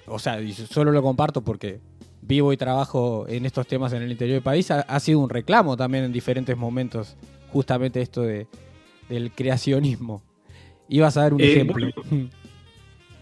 o 0.08 0.20
sea, 0.20 0.40
solo 0.70 0.92
lo 0.92 1.02
comparto 1.02 1.42
porque 1.42 1.80
vivo 2.22 2.54
y 2.54 2.58
trabajo 2.58 3.26
en 3.28 3.46
estos 3.46 3.68
temas 3.68 3.94
en 3.94 4.02
el 4.04 4.12
interior 4.12 4.36
del 4.36 4.44
país, 4.44 4.72
ha, 4.72 5.00
sido 5.00 5.20
un 5.20 5.30
reclamo 5.30 5.76
también 5.76 6.06
en 6.06 6.12
diferentes 6.12 6.56
momentos, 6.56 7.16
justamente 7.52 8.02
esto 8.02 8.22
de, 8.22 8.48
del 9.10 9.32
creacionismo. 9.32 10.22
Ibas 10.92 11.16
a 11.18 11.22
dar 11.22 11.34
un 11.34 11.42
eh, 11.42 11.52
ejemplo. 11.52 11.88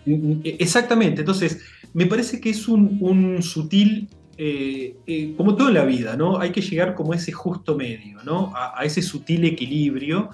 exactamente, 0.43 1.21
entonces 1.21 1.62
me 1.93 2.05
parece 2.05 2.41
que 2.41 2.49
es 2.49 2.67
un, 2.67 3.41
sutil, 3.41 4.10
eh, 4.38 4.95
eh, 5.05 5.34
como 5.38 5.55
toda 5.55 5.71
la 5.71 5.86
vida, 5.86 6.15
¿no? 6.15 6.39
Hay 6.39 6.51
que 6.51 6.62
llegar 6.62 6.95
como 6.95 7.13
a 7.13 7.15
ese 7.15 7.32
justo 7.32 7.75
medio, 7.75 8.23
¿no? 8.23 8.53
A, 8.55 8.84
ese 8.84 9.01
sutil 9.01 9.45
equilibrio 9.45 10.29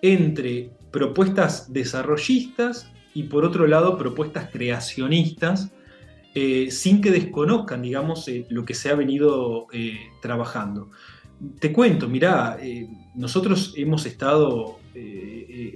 entre 0.00 0.70
propuestas 0.90 1.72
desarrollistas 1.72 2.90
y 3.14 3.24
por 3.24 3.44
otro 3.44 3.66
lado 3.66 3.98
propuestas 3.98 4.48
creacionistas, 4.50 5.70
eh, 6.34 6.70
sin 6.70 7.00
que 7.00 7.10
desconozcan, 7.10 7.82
digamos, 7.82 8.30
lo 8.48 8.64
que 8.64 8.74
se 8.74 8.90
ha 8.90 8.94
venido 8.94 9.66
trabajando. 10.22 10.90
Te 11.58 11.72
cuento, 11.72 12.08
mirá, 12.08 12.58
nosotros 13.14 13.74
hemos 13.76 14.06
estado 14.06 14.78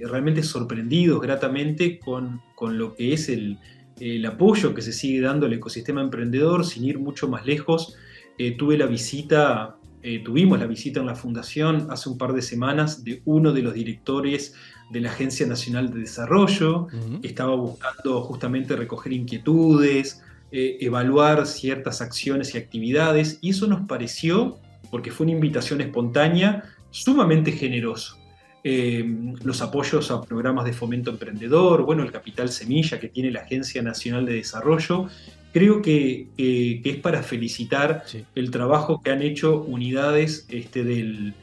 realmente 0.03 0.43
sorprendidos 0.43 1.21
gratamente 1.21 1.99
con, 1.99 2.41
con 2.55 2.77
lo 2.77 2.95
que 2.95 3.13
es 3.13 3.29
el, 3.29 3.57
el 3.99 4.25
apoyo 4.25 4.73
que 4.73 4.81
se 4.81 4.93
sigue 4.93 5.21
dando 5.21 5.45
al 5.45 5.53
ecosistema 5.53 6.01
emprendedor, 6.01 6.65
sin 6.65 6.85
ir 6.85 6.99
mucho 6.99 7.27
más 7.27 7.45
lejos. 7.45 7.95
Eh, 8.37 8.55
tuve 8.57 8.77
la 8.77 8.87
visita, 8.87 9.77
eh, 10.01 10.21
tuvimos 10.23 10.59
la 10.59 10.65
visita 10.65 10.99
en 10.99 11.05
la 11.05 11.15
fundación 11.15 11.87
hace 11.89 12.09
un 12.09 12.17
par 12.17 12.33
de 12.33 12.41
semanas 12.41 13.03
de 13.03 13.21
uno 13.25 13.53
de 13.53 13.61
los 13.61 13.73
directores 13.73 14.55
de 14.91 15.01
la 15.01 15.09
Agencia 15.09 15.45
Nacional 15.47 15.91
de 15.91 16.01
Desarrollo, 16.01 16.87
que 17.21 17.27
estaba 17.27 17.55
buscando 17.55 18.21
justamente 18.21 18.75
recoger 18.75 19.13
inquietudes, 19.13 20.21
eh, 20.51 20.77
evaluar 20.81 21.47
ciertas 21.47 22.01
acciones 22.01 22.53
y 22.53 22.57
actividades, 22.57 23.39
y 23.41 23.51
eso 23.51 23.65
nos 23.67 23.87
pareció, 23.87 24.59
porque 24.91 25.09
fue 25.09 25.25
una 25.25 25.33
invitación 25.33 25.81
espontánea, 25.81 26.63
sumamente 26.91 27.51
generoso. 27.53 28.22
Eh, 28.65 29.03
los 29.43 29.61
apoyos 29.61 30.09
a 30.09 30.21
programas 30.21 30.63
de 30.63 30.71
fomento 30.71 31.11
emprendedor, 31.11 31.83
bueno, 31.83 32.01
el 32.01 32.13
capital 32.13 32.47
semilla 32.47 32.97
que 32.97 33.09
tiene 33.09 33.29
la 33.29 33.41
Agencia 33.41 33.81
Nacional 33.81 34.25
de 34.25 34.35
Desarrollo. 34.35 35.09
Creo 35.51 35.81
que, 35.81 36.29
es 36.37 36.97
para 36.97 37.21
felicitar 37.23 38.05
el 38.35 38.51
trabajo 38.51 39.01
que 39.03 39.11
han 39.11 39.21
hecho 39.21 39.61
unidades 39.61 40.47
este, 40.49 40.83
del, 40.83 41.33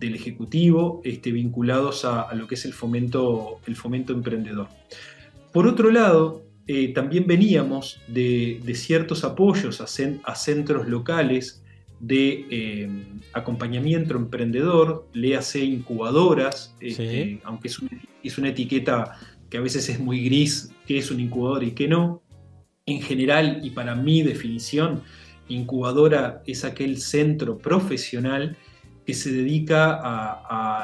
Ejecutivo 0.00 1.02
este, 1.04 1.32
vinculados 1.32 2.04
a, 2.04 2.32
lo 2.34 2.46
que 2.46 2.54
es 2.54 2.64
el 2.64 2.72
fomento, 2.72 3.60
el 3.66 3.76
fomento 3.76 4.12
emprendedor. 4.12 4.68
Por 5.52 5.66
otro 5.66 5.90
lado, 5.90 6.42
eh, 6.66 6.92
también 6.94 7.26
veníamos 7.26 8.00
de, 8.08 8.60
ciertos 8.74 9.24
apoyos 9.24 9.80
a, 9.80 9.84
a 10.24 10.34
centros 10.34 10.88
locales 10.88 11.61
de 12.02 12.46
eh, 12.50 12.90
acompañamiento 13.32 14.16
emprendedor, 14.16 15.08
léase 15.14 15.64
incubadoras, 15.64 16.74
este, 16.80 17.40
aunque 17.44 17.68
es, 17.68 17.78
es, 18.24 18.38
una 18.38 18.48
etiqueta 18.48 19.12
que 19.48 19.58
a 19.58 19.60
veces 19.60 19.88
es 19.88 20.00
muy 20.00 20.24
gris, 20.24 20.72
qué 20.84 20.98
es 20.98 21.12
un 21.12 21.20
incubador 21.20 21.62
y 21.62 21.70
qué 21.70 21.86
no. 21.86 22.20
En 22.86 23.00
general, 23.00 23.60
y 23.62 23.70
para 23.70 23.94
mi 23.94 24.22
definición, 24.22 25.02
incubadora 25.48 26.42
es 26.44 26.64
aquel 26.64 26.98
centro 26.98 27.56
profesional 27.56 28.56
que 29.06 29.14
se 29.14 29.30
dedica 29.30 30.00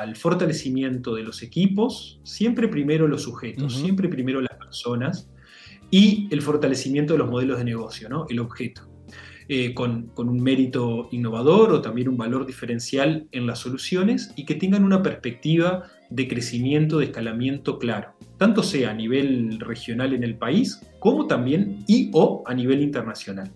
al 0.01 0.15
fortalecimiento 0.15 1.17
de 1.17 1.25
los 1.25 1.43
equipos, 1.43 2.21
siempre 2.23 2.69
primero 2.69 3.09
los 3.09 3.23
sujetos, 3.23 3.75
siempre 3.75 4.09
primero 4.09 4.41
las 4.41 4.57
personas, 4.57 5.29
y 5.91 6.29
el 6.31 6.43
fortalecimiento 6.43 7.15
de 7.15 7.19
los 7.19 7.31
modelos 7.31 7.59
de 7.59 7.65
negocio, 7.65 8.09
¿no? 8.09 8.27
el 8.29 8.39
objeto. 8.39 8.88
Eh, 9.51 9.73
con, 9.73 10.13
un 10.15 10.43
mérito 10.43 11.09
innovador 11.11 11.73
o 11.73 11.81
también 11.81 12.11
un 12.11 12.19
valor 12.19 12.45
diferencial 12.45 13.29
en 13.33 13.47
las 13.47 13.61
soluciones 13.61 14.31
y 14.37 14.45
que 14.45 14.55
tengan 14.55 14.85
una 14.85 15.03
perspectiva 15.03 15.85
de 16.11 16.29
crecimiento, 16.29 16.99
de 16.99 17.07
escalamiento 17.07 17.79
claro, 17.79 18.13
tanto 18.37 18.63
sea 18.63 18.91
a 18.91 18.95
nivel 18.95 19.59
regional 19.59 20.13
en 20.13 20.23
el 20.23 20.37
país 20.37 20.83
como 20.99 21.27
también 21.27 21.83
y 21.87 22.11
o 22.13 22.43
a 22.47 22.53
nivel 22.53 22.83
internacional. 22.83 23.51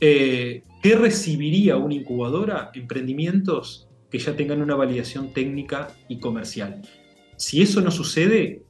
Eh, 0.00 0.64
¿Qué 0.82 0.96
recibiría 0.96 1.76
una 1.76 1.94
incubadora? 1.94 2.72
Emprendimientos 2.74 3.88
que 4.10 4.18
ya 4.18 4.34
tengan 4.34 4.60
una 4.60 4.74
validación 4.74 5.32
técnica 5.32 5.88
y 6.08 6.18
comercial. 6.18 6.82
Si 7.36 7.62
eso 7.62 7.80
no 7.80 7.92
sucede, 7.92 8.64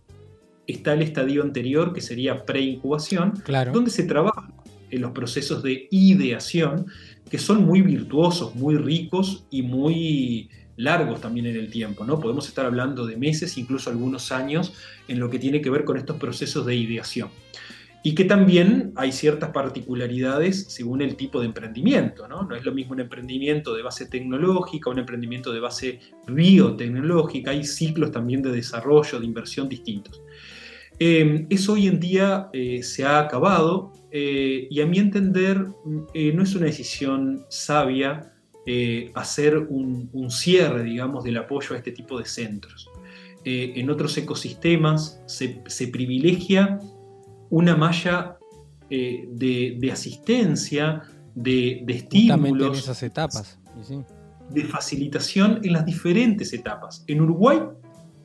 está 0.67 0.93
el 0.93 1.01
estadio 1.01 1.43
anterior, 1.43 1.95
que 1.95 2.03
sería 2.03 2.45
pre-incubación, 2.45 3.33
donde 3.73 3.91
se 3.91 4.03
trabaja 4.03 4.56
en 4.91 5.01
los 5.01 5.13
procesos 5.13 5.63
de 5.63 5.89
ideación, 5.91 6.87
que 7.31 7.39
son 7.39 7.65
muy 7.65 7.83
virtuosos, 7.83 8.55
muy 8.55 8.77
ricos 8.77 9.47
y 9.51 9.63
muy 9.63 10.51
largos 10.77 11.21
también 11.21 11.47
en 11.47 11.57
el 11.57 11.71
tiempo, 11.71 12.05
¿no? 12.05 12.21
Podemos 12.21 12.47
estar 12.49 12.67
hablando 12.67 13.07
de 13.07 13.17
meses, 13.17 13.57
incluso 13.59 13.91
algunos 13.91 14.31
años, 14.31 14.75
en 15.09 15.19
lo 15.19 15.31
que 15.31 15.39
tiene 15.39 15.61
que 15.61 15.71
ver 15.71 15.85
con 15.85 15.97
estos 15.97 16.17
procesos 16.17 16.67
de 16.67 16.77
ideación. 16.77 17.31
Y 18.03 18.15
que 18.15 18.25
también 18.25 18.93
hay 18.95 19.11
ciertas 19.11 19.51
particularidades 19.51 20.67
según 20.69 21.03
el 21.03 21.17
tipo 21.17 21.41
de 21.41 21.47
emprendimiento, 21.47 22.29
¿no? 22.29 22.43
No 22.43 22.55
es 22.55 22.65
lo 22.65 22.73
mismo 22.73 22.93
un 22.93 23.01
emprendimiento 23.01 23.75
de 23.75 23.83
base 23.83 24.07
tecnológica, 24.07 24.91
un 24.91 25.01
emprendimiento 25.01 25.53
de 25.53 25.59
base 25.59 26.01
biotecnológica, 26.29 27.51
hay 27.51 27.65
ciclos 27.65 28.13
también 28.13 28.43
de 28.43 28.53
desarrollo, 28.53 29.19
de 29.19 29.27
inversión 29.27 29.69
distintos. 29.69 30.23
Eh, 30.99 31.47
eso 31.51 31.75
hoy 31.75 31.89
en 31.89 32.01
día 32.01 32.49
eh, 32.53 32.83
se 32.83 33.05
ha 33.05 33.21
acabado 33.21 33.93
eh, 34.11 34.67
y 34.71 34.81
a 34.81 34.87
mi 34.87 34.99
entender 34.99 35.67
eh, 36.15 36.33
no 36.33 36.43
es 36.43 36.55
una 36.55 36.67
decisión 36.67 37.45
sabia 37.49 38.33
hacer 39.15 39.59
un, 39.59 40.11
cierre, 40.29 40.83
digamos, 40.83 41.23
del 41.23 41.37
apoyo 41.37 41.77
a 41.77 41.79
este 41.79 41.93
tipo 41.93 42.19
de 42.19 42.25
centros. 42.25 42.91
en 43.45 43.89
otros 43.91 44.19
ecosistemas 44.19 45.23
se, 45.27 45.87
privilegia 45.87 46.81
una 47.49 47.77
malla 47.77 48.39
de, 48.91 49.89
asistencia, 49.93 51.01
de, 51.37 51.83
de 51.85 51.95
estímulos. 51.95 52.71
en 52.71 52.75
esas 52.75 53.05
etapas. 53.05 53.57
De 54.51 54.65
facilitación 54.65 55.61
en 55.63 55.73
las 55.73 55.87
diferentes 55.87 56.53
etapas. 56.53 57.05
En 57.07 57.21
Uruguay 57.21 57.61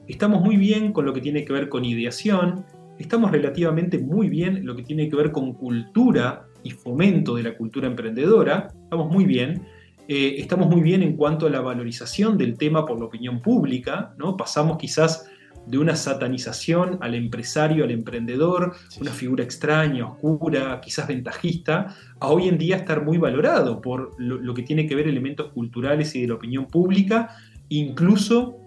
estamos 0.07 0.41
muy 0.41 0.57
bien 0.57 0.93
con 0.93 1.05
lo 1.05 1.13
que 1.13 1.21
tiene 1.21 1.45
que 1.45 1.53
ver 1.53 1.69
con 1.69 1.85
ideación, 1.85 2.65
estamos 2.99 3.31
relativamente 3.31 3.97
muy 3.97 4.29
bien 4.29 4.57
en 4.57 4.65
lo 4.65 4.75
que 4.75 4.83
tiene 4.83 5.09
que 5.09 5.15
ver 5.15 5.31
con 5.31 5.53
cultura 5.53 6.45
y 6.63 6.71
fomento 6.71 7.35
de 7.35 7.43
la 7.43 7.57
cultura 7.57 7.87
emprendedora, 7.87 8.67
estamos 8.83 9.11
muy 9.11 9.25
bien. 9.25 9.63
Eh, 10.07 10.35
estamos 10.39 10.67
muy 10.67 10.81
bien 10.81 11.03
en 11.03 11.15
cuanto 11.15 11.45
a 11.45 11.49
la 11.49 11.61
valorización 11.61 12.37
del 12.37 12.57
tema 12.57 12.85
por 12.85 12.99
la 12.99 13.05
opinión 13.05 13.41
pública, 13.41 14.13
¿no? 14.17 14.35
Pasamos 14.35 14.77
quizás 14.77 15.29
de 15.65 15.77
una 15.77 15.95
satanización 15.95 16.97
al 17.01 17.15
empresario, 17.15 17.83
al 17.83 17.91
emprendedor, 17.91 18.73
una 18.99 19.11
figura 19.11 19.43
extraña, 19.43 20.07
oscura, 20.07 20.81
quizás 20.81 21.07
ventajista, 21.07 21.95
a 22.19 22.29
hoy 22.29 22.47
en 22.47 22.57
día 22.57 22.77
estar 22.77 23.03
muy 23.03 23.17
valorado 23.17 23.79
por 23.79 24.15
lo, 24.17 24.53
que 24.53 24.63
tiene 24.63 24.87
que 24.87 24.95
ver 24.95 25.07
elementos 25.07 25.51
culturales 25.53 26.15
y 26.15 26.21
de 26.21 26.27
la 26.27 26.33
opinión 26.35 26.65
pública, 26.65 27.35
incluso 27.69 28.57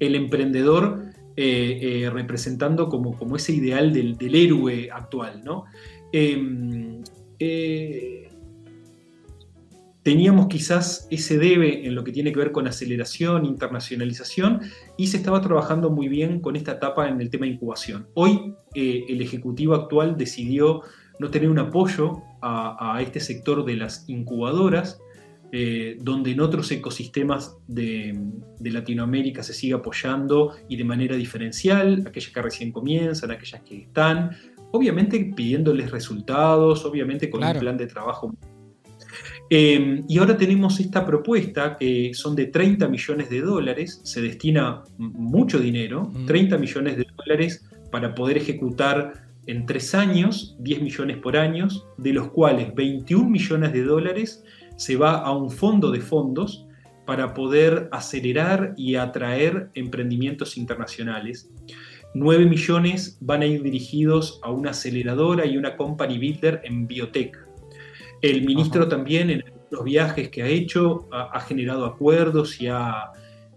el 0.00 0.14
emprendedor 0.14 1.10
eh, 1.36 2.02
eh, 2.02 2.10
representando 2.10 2.88
como, 2.88 3.16
como, 3.16 3.36
ese 3.36 3.52
ideal 3.52 3.92
del, 3.92 4.34
héroe 4.34 4.90
actual. 4.92 5.42
¿no? 5.44 5.64
Em, 6.12 7.02
eh, 7.38 8.28
teníamos 10.02 10.48
quizás 10.48 11.06
ese 11.10 11.38
debe 11.38 11.86
en 11.86 11.94
lo 11.94 12.02
que 12.02 12.12
tiene 12.12 12.32
que 12.32 12.40
ver 12.40 12.52
con 12.52 12.66
aceleración, 12.66 13.44
internacionalización, 13.44 14.60
y 14.96 15.06
se 15.06 15.18
estaba 15.18 15.40
trabajando 15.40 15.90
muy 15.90 16.08
bien 16.08 16.40
con 16.40 16.56
esta 16.56 16.72
etapa 16.72 17.08
en 17.08 17.20
el 17.20 17.30
tema 17.30 17.46
de 17.46 17.52
incubación. 17.52 18.08
Hoy 18.14 18.54
el 18.74 19.20
Ejecutivo 19.20 19.74
actual 19.74 20.16
decidió 20.16 20.82
no 21.20 21.30
tener 21.30 21.48
un 21.48 21.58
apoyo 21.58 22.22
a, 22.42 22.96
a 22.96 23.02
este 23.02 23.20
sector 23.20 23.64
de 23.64 23.76
las 23.76 24.08
incubadoras, 24.08 25.00
eh, 25.52 25.96
donde 26.00 26.30
en 26.30 26.40
otros 26.40 26.70
ecosistemas 26.70 27.56
de, 27.66 28.16
Latinoamérica 28.60 29.42
se 29.42 29.52
sigue 29.52 29.74
apoyando 29.74 30.54
y 30.68 30.76
de 30.76 30.84
manera 30.84 31.16
diferencial, 31.16 32.04
aquellas 32.06 32.32
que 32.32 32.42
recién 32.42 32.70
comienzan, 32.70 33.32
aquellas 33.32 33.62
que 33.62 33.78
están, 33.82 34.30
obviamente 34.70 35.32
pidiéndoles 35.34 35.90
resultados, 35.90 36.84
obviamente 36.84 37.28
con 37.28 37.42
un 37.42 37.58
plan 37.58 37.76
de 37.76 37.86
trabajo. 37.86 38.32
Eh, 39.52 40.04
y 40.06 40.18
ahora 40.18 40.36
tenemos 40.36 40.78
esta 40.78 41.04
propuesta 41.04 41.76
que 41.76 42.12
son 42.14 42.36
de 42.36 42.46
30 42.46 42.86
millones 42.86 43.28
de 43.28 43.40
dólares, 43.40 44.00
se 44.04 44.22
destina 44.22 44.84
mucho 44.98 45.58
dinero, 45.58 46.12
30 46.26 46.56
mm. 46.56 46.60
millones 46.60 46.96
de 46.96 47.06
dólares 47.16 47.68
para 47.90 48.14
poder 48.14 48.36
ejecutar 48.36 49.28
en 49.46 49.66
tres 49.66 49.96
años, 49.96 50.56
10 50.60 50.82
millones 50.82 51.16
por 51.16 51.36
año, 51.36 51.66
de 51.98 52.12
los 52.12 52.30
cuales 52.30 52.72
21 52.74 53.28
millones 53.28 53.72
de 53.72 53.82
dólares 53.82 54.44
se 54.80 54.96
va 54.96 55.18
a 55.18 55.36
un 55.36 55.50
fondo 55.50 55.90
de 55.90 56.00
fondos 56.00 56.66
para 57.04 57.34
poder 57.34 57.90
acelerar 57.92 58.72
y 58.78 58.94
atraer 58.94 59.68
emprendimientos 59.74 60.56
internacionales. 60.56 61.50
9 62.14 62.46
millones 62.46 63.18
van 63.20 63.42
a 63.42 63.46
ir 63.46 63.62
dirigidos 63.62 64.40
a 64.42 64.50
una 64.50 64.70
aceleradora 64.70 65.44
y 65.44 65.58
una 65.58 65.76
company 65.76 66.18
builder 66.18 66.62
en 66.64 66.86
biotech. 66.86 67.36
El 68.22 68.46
ministro 68.46 68.88
también 68.88 69.28
en 69.28 69.44
los 69.70 69.84
viajes 69.84 70.30
que 70.30 70.42
ha 70.42 70.46
hecho 70.46 71.06
ha, 71.12 71.38
generado 71.40 71.84
acuerdos 71.84 72.58
y 72.58 72.68
ha, 72.68 73.12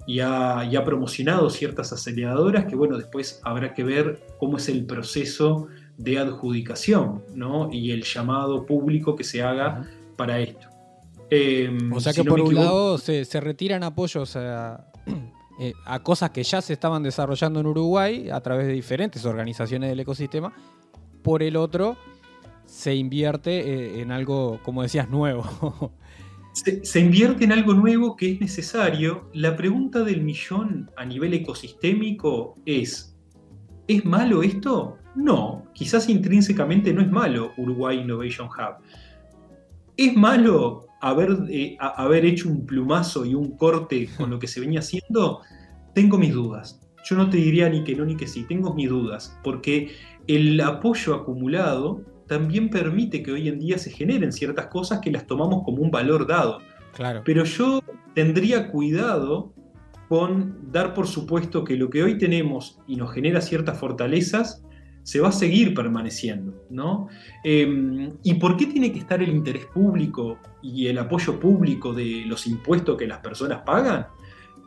y 0.06 0.20
ha, 0.20 0.84
promocionado 0.84 1.50
ciertas 1.50 1.94
aceleradoras 1.94 2.66
que 2.66 2.76
bueno, 2.76 2.98
después 2.98 3.40
habrá 3.46 3.74
que 3.74 3.86
ver 3.86 4.20
cómo 4.40 4.58
es 4.58 4.68
el 4.68 4.86
proceso 4.86 5.70
de 5.98 6.20
adjudicación 6.20 7.24
¿no? 7.34 7.70
y 7.72 7.92
el 7.92 8.04
llamado 8.04 8.66
público 8.66 9.16
que 9.16 9.24
se 9.24 9.42
haga 9.42 9.88
para 10.18 10.42
esto. 10.42 10.73
Em, 11.36 11.92
o 11.92 12.00
sea 12.00 12.14
que 12.14 12.24
por 12.24 12.40
un 12.40 12.54
lado 12.54 13.00
se, 13.00 13.26
retiran 13.42 13.84
apoyos 13.84 14.36
a, 14.36 14.92
eh, 15.60 15.74
a, 15.86 16.04
cosas 16.04 16.30
que 16.30 16.44
ya 16.44 16.62
se 16.62 16.74
estaban 16.74 17.02
desarrollando 17.02 17.60
en 17.60 17.66
Uruguay 17.66 18.30
a 18.30 18.40
través 18.42 18.68
de 18.68 18.74
diferentes 18.74 19.26
organizaciones 19.26 19.90
del 19.90 20.00
ecosistema. 20.00 20.54
Por 21.24 21.42
el 21.42 21.56
otro, 21.56 21.98
se 22.68 22.94
invierte 22.94 23.62
eh, 23.62 24.02
en 24.02 24.12
algo, 24.12 24.60
como 24.62 24.84
decías, 24.84 25.10
nuevo. 25.10 25.92
se, 26.54 27.00
invierte 27.00 27.46
en 27.46 27.52
algo 27.52 27.74
nuevo 27.74 28.16
que 28.16 28.34
es 28.34 28.40
necesario. 28.40 29.30
La 29.34 29.56
pregunta 29.56 30.04
del 30.04 30.22
millón 30.22 30.92
a 30.98 31.06
nivel 31.06 31.34
ecosistémico 31.34 32.60
es, 32.68 33.18
¿es 33.88 34.06
malo 34.06 34.44
esto? 34.44 34.98
No, 35.16 35.66
quizás 35.74 36.10
intrínsecamente 36.10 36.94
no 36.94 37.02
es 37.02 37.10
malo 37.10 37.54
Uruguay 37.58 38.02
Innovation 38.02 38.48
Hub. 38.48 38.84
¿Es 39.98 40.16
malo 40.16 40.88
haber, 41.04 41.38
eh, 41.50 41.76
haber 41.80 42.26
hecho 42.26 42.48
un 42.50 42.66
plumazo 42.66 43.26
y 43.26 43.36
un 43.36 43.58
corte 43.58 44.08
con 44.18 44.30
lo 44.30 44.40
que 44.40 44.48
se 44.48 44.62
venía 44.62 44.80
haciendo? 44.80 45.42
Tengo 45.94 46.18
mis 46.18 46.34
dudas. 46.34 46.80
Yo 47.04 47.18
no 47.18 47.30
te 47.30 47.38
diría 47.38 47.68
ni 47.68 47.84
que 47.84 47.94
no 47.96 48.06
ni 48.06 48.16
que 48.16 48.26
sí, 48.26 48.46
tengo 48.48 48.74
mis 48.74 48.90
dudas, 48.90 49.38
porque 49.44 49.92
el 50.28 50.60
apoyo 50.62 51.14
acumulado 51.14 52.02
también 52.28 52.70
permite 52.70 53.22
que 53.22 53.34
hoy 53.34 53.50
en 53.50 53.60
día 53.60 53.78
se 53.78 53.92
generen 53.92 54.32
ciertas 54.32 54.68
cosas 54.68 55.02
que 55.02 55.12
las 55.12 55.28
tomamos 55.28 55.64
como 55.66 55.82
un 55.82 55.92
valor 55.92 56.26
dado. 56.26 56.60
Claro. 56.94 57.22
Pero 57.26 57.44
yo 57.44 57.82
tendría 58.16 58.72
cuidado 58.72 59.54
con 60.08 60.72
dar 60.72 60.94
por 60.94 61.08
supuesto 61.08 61.66
que 61.66 61.76
lo 61.76 61.90
que 61.90 62.04
hoy 62.04 62.18
tenemos 62.18 62.80
y 62.88 62.96
nos 62.96 63.12
genera 63.14 63.42
ciertas 63.42 63.78
fortalezas 63.78 64.64
se 65.04 65.20
va 65.20 65.30
a 65.30 65.32
seguir 65.32 65.74
permaneciendo, 65.74 66.66
¿no? 66.70 67.08
Em, 67.44 68.14
¿Y 68.24 68.36
por 68.36 68.58
qué 68.58 68.68
tiene 68.68 68.92
que 68.92 69.00
estar 69.00 69.22
el 69.22 69.30
interés 69.30 69.66
público 69.66 70.40
y 70.62 70.88
el 70.88 70.98
apoyo 70.98 71.40
público 71.40 71.94
de 71.94 72.24
los 72.26 72.48
impuestos 72.48 72.98
que 72.98 73.06
las 73.06 73.20
personas 73.20 73.62
pagan? 73.66 74.08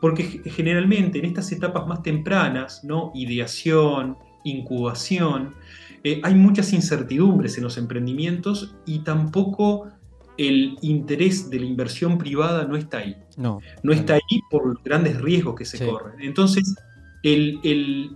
Porque 0.01 0.42
generalmente 0.44 1.18
en 1.18 1.25
estas 1.25 1.51
etapas 1.53 1.87
más 1.87 2.03
tempranas, 2.03 2.85
¿no? 2.85 3.12
Ideación, 3.14 4.18
incubación, 4.44 5.55
eh, 6.05 6.20
hay 6.22 6.35
muchas 6.35 6.72
incertidumbres 6.72 7.57
en 7.57 7.64
los 7.64 7.79
emprendimientos 7.79 8.77
y 8.85 9.01
tampoco 9.01 9.88
el 10.38 10.77
interés 10.83 11.49
de 11.51 11.61
la 11.61 11.66
inversión 11.66 12.18
privada 12.18 12.64
no 12.64 12.77
está 12.77 12.99
ahí. 12.99 13.16
No. 13.37 13.61
No 13.83 13.92
está 13.92 14.14
ahí 14.14 14.40
por 14.51 14.66
los 14.66 14.83
grandes 14.85 15.20
riesgos 15.20 15.57
que 15.57 15.64
se 15.64 15.85
corren. 15.87 16.20
Entonces, 16.20 16.75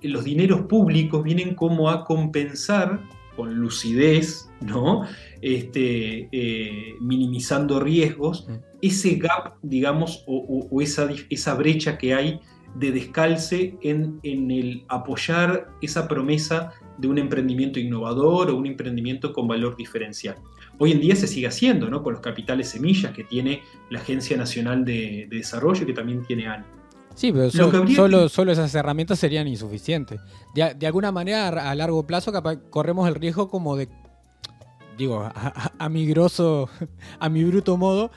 los 0.03 0.25
dineros 0.25 0.63
públicos 0.63 1.23
vienen 1.23 1.55
como 1.55 1.91
a 1.91 2.05
compensar 2.05 3.01
con 3.37 3.55
lucidez, 3.55 4.51
¿no? 4.61 5.07
Este, 5.41 6.29
eh, 6.33 6.95
minimizando 7.01 7.81
riesgos, 7.81 8.47
mm. 8.49 8.55
ese 8.83 9.15
gap, 9.17 9.55
digamos, 9.63 10.25
o, 10.27 10.81
esa, 10.83 11.09
esa 11.31 11.55
brecha 11.55 11.97
que 11.97 12.15
hay 12.15 12.41
de 12.75 12.93
descalce 12.93 13.75
en, 13.83 14.21
en, 14.23 14.51
el 14.51 14.85
apoyar 14.89 15.71
esa 15.83 16.07
promesa 16.07 16.73
de 16.99 17.09
un 17.09 17.19
emprendimiento 17.19 17.81
innovador 17.81 18.51
o 18.51 18.57
un 18.57 18.67
emprendimiento 18.67 19.33
con 19.33 19.49
valor 19.49 19.77
diferencial. 19.77 20.37
Hoy 20.79 20.93
en 20.93 21.01
día 21.01 21.17
se 21.17 21.27
sigue 21.27 21.47
haciendo, 21.47 21.91
¿no? 21.91 22.03
Con 22.03 22.13
los 22.13 22.23
capitales 22.23 22.69
semillas 22.69 23.13
que 23.13 23.25
tiene 23.25 23.63
la 23.91 24.01
Agencia 24.01 24.37
Nacional 24.37 24.85
de, 24.85 25.27
Desarrollo, 25.31 25.85
que 25.85 25.93
también 25.93 26.25
tiene 26.25 26.47
ANI. 26.47 26.65
Sí, 27.21 27.33
pero 27.33 27.51
solo, 27.51 28.31
solo, 28.31 28.51
esas 28.51 28.75
herramientas 28.75 29.19
serían 29.19 29.47
insuficientes. 29.47 30.23
De, 30.55 30.87
alguna 30.87 31.13
manera, 31.13 31.71
a 31.71 31.75
largo 31.75 32.07
plazo, 32.07 32.33
corremos 32.71 33.07
el 33.09 33.15
riesgo 33.15 33.51
como 33.51 33.77
de, 33.77 33.91
digo, 34.97 35.31
a, 35.79 35.89
mi 35.91 36.07
grosso, 36.07 36.71
a 37.21 37.29
mi 37.29 37.45
bruto 37.45 37.77
modo, 37.77 38.11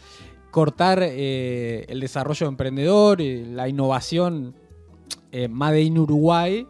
cortar 0.52 1.00
eh, 1.02 1.86
el 1.90 2.00
desarrollo 2.00 2.48
emprendedor, 2.48 3.20
y 3.20 3.44
la 3.44 3.68
innovación 3.68 4.56
eh, 5.34 5.50
Made 5.50 5.82
in 5.82 6.00
Uruguay, 6.00 6.66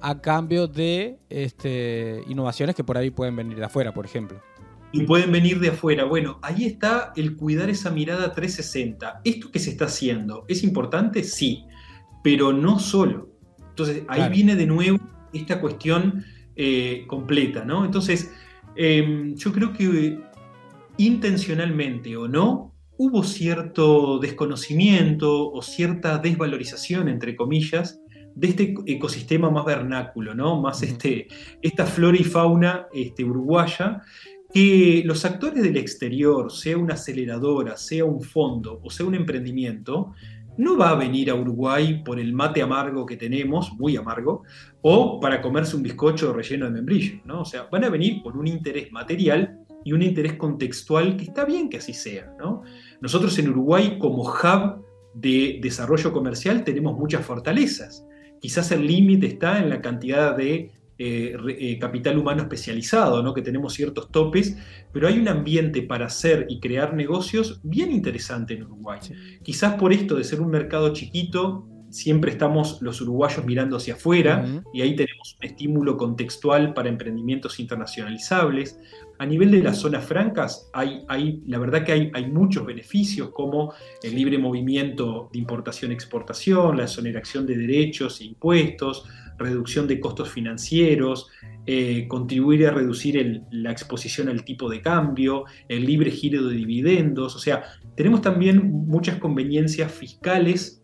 a 0.00 0.20
cambio 0.20 0.68
de 0.68 1.18
este, 1.28 2.22
innovaciones 2.28 2.76
que 2.76 2.84
por 2.84 2.96
ahí 2.96 3.10
pueden 3.10 3.34
venir 3.34 3.56
de 3.58 3.64
afuera, 3.64 3.92
por 3.92 4.04
ejemplo. 4.04 4.40
Y 4.92 5.02
pueden 5.02 5.32
venir 5.32 5.58
de 5.58 5.70
afuera. 5.70 6.04
Bueno, 6.04 6.38
ahí 6.42 6.66
está 6.66 7.12
el 7.16 7.36
cuidar 7.36 7.70
esa 7.70 7.90
mirada 7.90 8.32
360. 8.32 9.22
¿Esto 9.24 9.50
que 9.50 9.58
se 9.58 9.70
está 9.70 9.86
haciendo 9.86 10.44
es 10.48 10.62
importante? 10.62 11.24
Sí, 11.24 11.64
pero 12.22 12.52
no 12.52 12.78
solo. 12.78 13.30
Entonces, 13.70 14.02
ahí 14.08 14.28
viene 14.30 14.54
de 14.54 14.66
nuevo 14.66 14.98
esta 15.32 15.60
cuestión 15.60 16.24
eh, 16.56 17.04
completa, 17.06 17.64
¿no? 17.64 17.84
Entonces, 17.86 18.30
em, 18.76 19.34
yo 19.34 19.52
creo 19.52 19.72
que 19.72 20.18
intencionalmente 20.98 22.16
o 22.16 22.28
no, 22.28 22.74
hubo 22.98 23.24
cierto 23.24 24.18
desconocimiento 24.18 25.50
o 25.50 25.62
cierta 25.62 26.18
desvalorización, 26.18 27.08
entre 27.08 27.34
comillas, 27.34 28.00
de 28.34 28.48
este 28.48 28.74
ecosistema 28.86 29.50
más 29.50 29.64
vernáculo, 29.64 30.34
¿no? 30.34 30.60
Más 30.60 30.82
este, 30.82 31.28
esta 31.60 31.86
flora 31.86 32.16
y 32.18 32.24
fauna 32.24 32.86
este, 32.92 33.24
uruguaya, 33.24 34.02
que 34.52 35.02
los 35.04 35.24
actores 35.24 35.62
del 35.62 35.76
exterior, 35.76 36.52
sea 36.52 36.76
una 36.76 36.94
aceleradora, 36.94 37.76
sea 37.76 38.04
un 38.04 38.20
fondo 38.20 38.80
o 38.82 38.90
sea 38.90 39.06
un 39.06 39.14
emprendimiento, 39.14 40.12
no 40.58 40.76
va 40.76 40.90
a 40.90 40.94
venir 40.94 41.30
a 41.30 41.34
Uruguay 41.34 42.02
por 42.04 42.20
el 42.20 42.32
mate 42.32 42.62
amargo 42.62 43.06
que 43.06 43.16
tenemos, 43.16 43.72
muy 43.72 43.96
amargo, 43.96 44.42
o 44.82 45.18
para 45.20 45.40
comerse 45.40 45.76
un 45.76 45.82
bizcocho 45.82 46.32
relleno 46.32 46.66
de 46.66 46.72
membrillo, 46.72 47.20
¿no? 47.24 47.40
O 47.40 47.44
sea, 47.44 47.68
van 47.70 47.84
a 47.84 47.88
venir 47.88 48.22
por 48.22 48.36
un 48.36 48.46
interés 48.46 48.92
material 48.92 49.58
y 49.84 49.92
un 49.92 50.02
interés 50.02 50.34
contextual 50.34 51.16
que 51.16 51.24
está 51.24 51.44
bien 51.44 51.68
que 51.68 51.78
así 51.78 51.94
sea, 51.94 52.34
¿no? 52.38 52.62
Nosotros 53.00 53.38
en 53.38 53.48
Uruguay 53.48 53.96
como 53.98 54.22
hub 54.22 54.84
de 55.14 55.58
desarrollo 55.62 56.12
comercial 56.12 56.64
tenemos 56.64 56.98
muchas 56.98 57.24
fortalezas. 57.24 58.04
Quizás 58.40 58.72
el 58.72 58.86
límite 58.86 59.26
está 59.26 59.58
en 59.58 59.70
la 59.70 59.80
cantidad 59.80 60.36
de 60.36 60.70
eh, 60.98 61.36
eh, 61.58 61.78
capital 61.78 62.18
humano 62.18 62.42
especializado, 62.42 63.22
¿no? 63.22 63.34
que 63.34 63.42
tenemos 63.42 63.74
ciertos 63.74 64.10
topes, 64.10 64.56
pero 64.92 65.08
hay 65.08 65.18
un 65.18 65.28
ambiente 65.28 65.82
para 65.82 66.06
hacer 66.06 66.46
y 66.48 66.60
crear 66.60 66.94
negocios 66.94 67.60
bien 67.62 67.90
interesante 67.90 68.54
en 68.54 68.64
Uruguay. 68.64 69.00
Quizás 69.42 69.74
por 69.74 69.92
esto 69.92 70.16
de 70.16 70.24
ser 70.24 70.40
un 70.40 70.50
mercado 70.50 70.92
chiquito, 70.92 71.66
siempre 71.92 72.32
estamos 72.32 72.80
los 72.80 73.00
uruguayos 73.02 73.44
mirando 73.44 73.76
hacia 73.76 73.94
afuera 73.94 74.44
y 74.72 74.80
ahí 74.80 74.96
tenemos 74.96 75.36
un 75.38 75.46
estímulo 75.46 75.96
contextual 75.96 76.72
para 76.72 76.88
emprendimientos 76.88 77.60
internacionalizables. 77.60 78.80
A 79.18 79.26
nivel 79.26 79.50
de 79.50 79.62
las 79.62 79.78
zonas 79.78 80.04
francas, 80.04 80.70
hay, 80.72 81.04
hay, 81.06 81.42
la 81.46 81.58
verdad 81.58 81.84
que 81.84 81.92
hay, 81.92 82.10
hay 82.14 82.30
muchos 82.30 82.64
beneficios 82.64 83.30
como 83.30 83.74
el 84.02 84.14
libre 84.14 84.38
movimiento 84.38 85.28
de 85.32 85.38
importación-exportación, 85.38 86.78
la 86.78 86.84
exoneración 86.84 87.46
de 87.46 87.56
derechos 87.56 88.20
e 88.20 88.24
impuestos, 88.24 89.04
reducción 89.38 89.86
de 89.86 90.00
costos 90.00 90.30
financieros, 90.30 91.28
eh, 91.66 92.06
contribuir 92.08 92.66
a 92.66 92.70
reducir 92.70 93.42
la 93.50 93.70
exposición 93.70 94.28
al 94.28 94.44
tipo 94.44 94.68
de 94.70 94.80
cambio, 94.80 95.44
el 95.68 95.84
libre 95.84 96.10
giro 96.10 96.46
de 96.46 96.56
dividendos. 96.56 97.36
O 97.36 97.38
sea, 97.38 97.64
tenemos 97.94 98.22
también 98.22 98.86
muchas 98.86 99.18
conveniencias 99.18 99.92
fiscales 99.92 100.81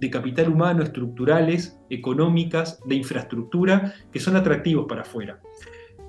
de 0.00 0.10
capital 0.10 0.48
humano, 0.48 0.82
estructurales, 0.82 1.78
económicas, 1.90 2.80
de 2.86 2.94
infraestructura, 2.94 3.94
que 4.10 4.18
son 4.18 4.36
atractivos 4.36 4.86
para 4.88 5.02
afuera. 5.02 5.40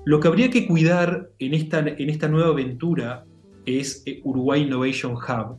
Lo 0.04 0.18
que 0.18 0.28
habría 0.28 0.50
que 0.50 0.66
cuidar 0.66 1.30
en 1.38 1.54
esta, 1.54 1.78
en 1.78 2.10
esta 2.10 2.28
nueva 2.28 2.48
aventura 2.48 3.24
es 3.66 4.02
eh, 4.06 4.20
Uruguay 4.24 4.62
Innovation 4.62 5.14
Hub, 5.14 5.56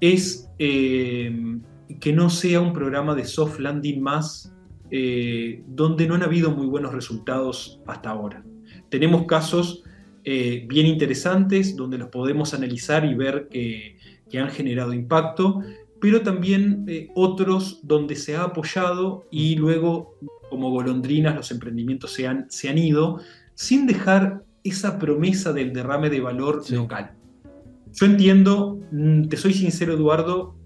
es 0.00 0.50
eh, 0.58 1.58
que 2.00 2.12
no 2.12 2.28
sea 2.28 2.60
un 2.60 2.72
programa 2.72 3.14
de 3.14 3.24
soft 3.24 3.60
landing 3.60 4.02
más 4.02 4.52
eh, 4.90 5.62
donde 5.68 6.06
no 6.06 6.16
han 6.16 6.22
habido 6.22 6.50
muy 6.50 6.66
buenos 6.66 6.92
resultados 6.92 7.80
hasta 7.86 8.10
ahora. 8.10 8.44
Tenemos 8.90 9.26
casos 9.26 9.84
bien 10.24 10.86
interesantes 10.86 11.74
donde 11.74 11.98
los 11.98 12.08
podemos 12.08 12.54
analizar 12.54 13.04
y 13.04 13.12
ver 13.14 13.48
que, 13.48 13.98
han 14.38 14.50
generado 14.50 14.92
impacto, 14.92 15.60
pero 16.02 16.22
también 16.22 16.84
otros 17.14 17.78
donde 17.84 18.16
se 18.16 18.34
ha 18.34 18.42
apoyado 18.42 19.24
y 19.30 19.54
luego 19.54 20.18
como 20.50 20.68
golondrinas 20.70 21.36
los 21.36 21.52
emprendimientos 21.52 22.12
se 22.12 22.26
han, 22.26 22.50
se 22.50 22.68
han 22.68 22.76
ido 22.76 23.20
sin 23.54 23.86
dejar 23.86 24.42
esa 24.64 24.98
promesa 24.98 25.52
del 25.52 25.72
derrame 25.72 26.10
de 26.10 26.20
valor 26.20 26.68
local. 26.72 27.12
Yo 27.92 28.06
entiendo, 28.06 28.80
mm, 28.90 29.28
te 29.28 29.36
soy 29.36 29.54
sincero 29.54 29.94
Eduardo, 29.94 30.56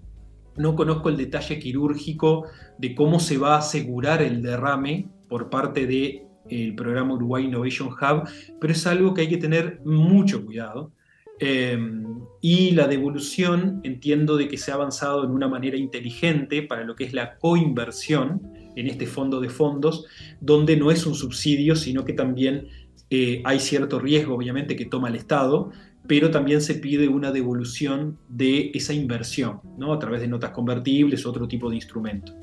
no 0.55 0.75
conozco 0.75 1.09
el 1.09 1.17
detalle 1.17 1.59
quirúrgico 1.59 2.45
de 2.79 2.95
cómo 2.95 3.19
se 3.19 3.37
va 3.37 3.53
a 3.53 3.59
asegurar 3.59 4.23
el 4.23 4.41
derrame 4.41 5.07
por 5.29 5.51
parte 5.51 5.85
del 5.85 6.23
el 6.49 6.73
programa 6.73 7.13
Uruguay 7.13 7.45
Innovation 7.45 7.89
Hub, 7.89 8.27
pero 8.59 8.73
es 8.73 8.87
algo 8.87 9.13
que 9.13 9.21
hay 9.21 9.29
que 9.29 9.37
tener 9.37 9.81
mucho 9.85 10.43
cuidado. 10.43 10.93
Em, 11.39 12.05
y 12.41 12.71
la 12.71 12.87
devolución, 12.87 13.81
entiendo 13.83 14.37
de 14.37 14.47
que 14.47 14.57
se 14.57 14.71
ha 14.71 14.75
avanzado 14.75 15.23
en 15.23 15.31
una 15.31 15.47
manera 15.47 15.77
inteligente 15.77 16.61
para 16.63 16.83
lo 16.83 16.95
que 16.95 17.03
es 17.03 17.13
la 17.13 17.37
coinversión, 17.37 18.41
en 18.75 18.87
este 18.87 19.07
fondo 19.07 19.41
de 19.41 19.49
fondos, 19.49 20.05
donde 20.39 20.77
no 20.77 20.91
es 20.91 21.05
un 21.05 21.15
subsidio, 21.15 21.75
sino 21.75 22.05
que 22.05 22.13
también 22.13 22.67
eh, 23.09 23.41
hay 23.43 23.59
cierto 23.59 23.99
riesgo, 23.99 24.35
obviamente, 24.35 24.75
que 24.75 24.85
toma 24.85 25.09
el 25.09 25.15
Estado, 25.15 25.71
pero 26.07 26.31
también 26.31 26.61
se 26.61 26.75
pide 26.75 27.07
una 27.07 27.31
devolución 27.31 28.17
de 28.29 28.71
esa 28.73 28.93
inversión, 28.93 29.59
¿no? 29.77 29.93
a 29.93 29.99
través 29.99 30.21
de 30.21 30.27
notas 30.27 30.51
convertibles 30.51 31.25
otro 31.25 31.47
tipo 31.47 31.69
de 31.69 31.75
instrumento. 31.75 32.33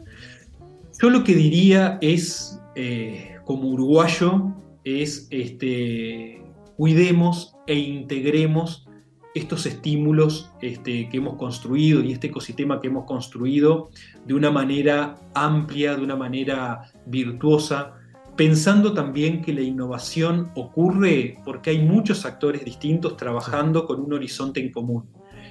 Yo 1.00 1.10
lo 1.10 1.24
que 1.24 1.34
diría 1.34 1.98
es, 2.00 2.60
eh, 2.76 3.36
como 3.44 3.68
uruguayo, 3.68 4.54
es 4.84 5.26
este, 5.30 6.42
cuidemos 6.76 7.54
e 7.66 7.74
integremos 7.74 8.86
estos 9.34 9.66
estímulos 9.66 10.52
este, 10.62 11.08
que 11.08 11.16
hemos 11.16 11.36
construido 11.36 12.02
y 12.02 12.12
este 12.12 12.28
ecosistema 12.28 12.80
que 12.80 12.86
hemos 12.86 13.04
construido 13.04 13.90
de 14.24 14.34
una 14.34 14.50
manera 14.50 15.16
amplia, 15.34 15.96
de 15.96 16.04
una 16.04 16.14
manera 16.14 16.82
virtuosa, 17.06 17.94
pensando 18.36 18.94
también 18.94 19.42
que 19.42 19.52
la 19.52 19.62
innovación 19.62 20.50
ocurre 20.54 21.38
porque 21.44 21.70
hay 21.70 21.80
muchos 21.80 22.24
actores 22.24 22.64
distintos 22.64 23.16
trabajando 23.16 23.86
con 23.86 24.00
un 24.00 24.12
horizonte 24.12 24.60
en 24.60 24.70
común. 24.70 25.08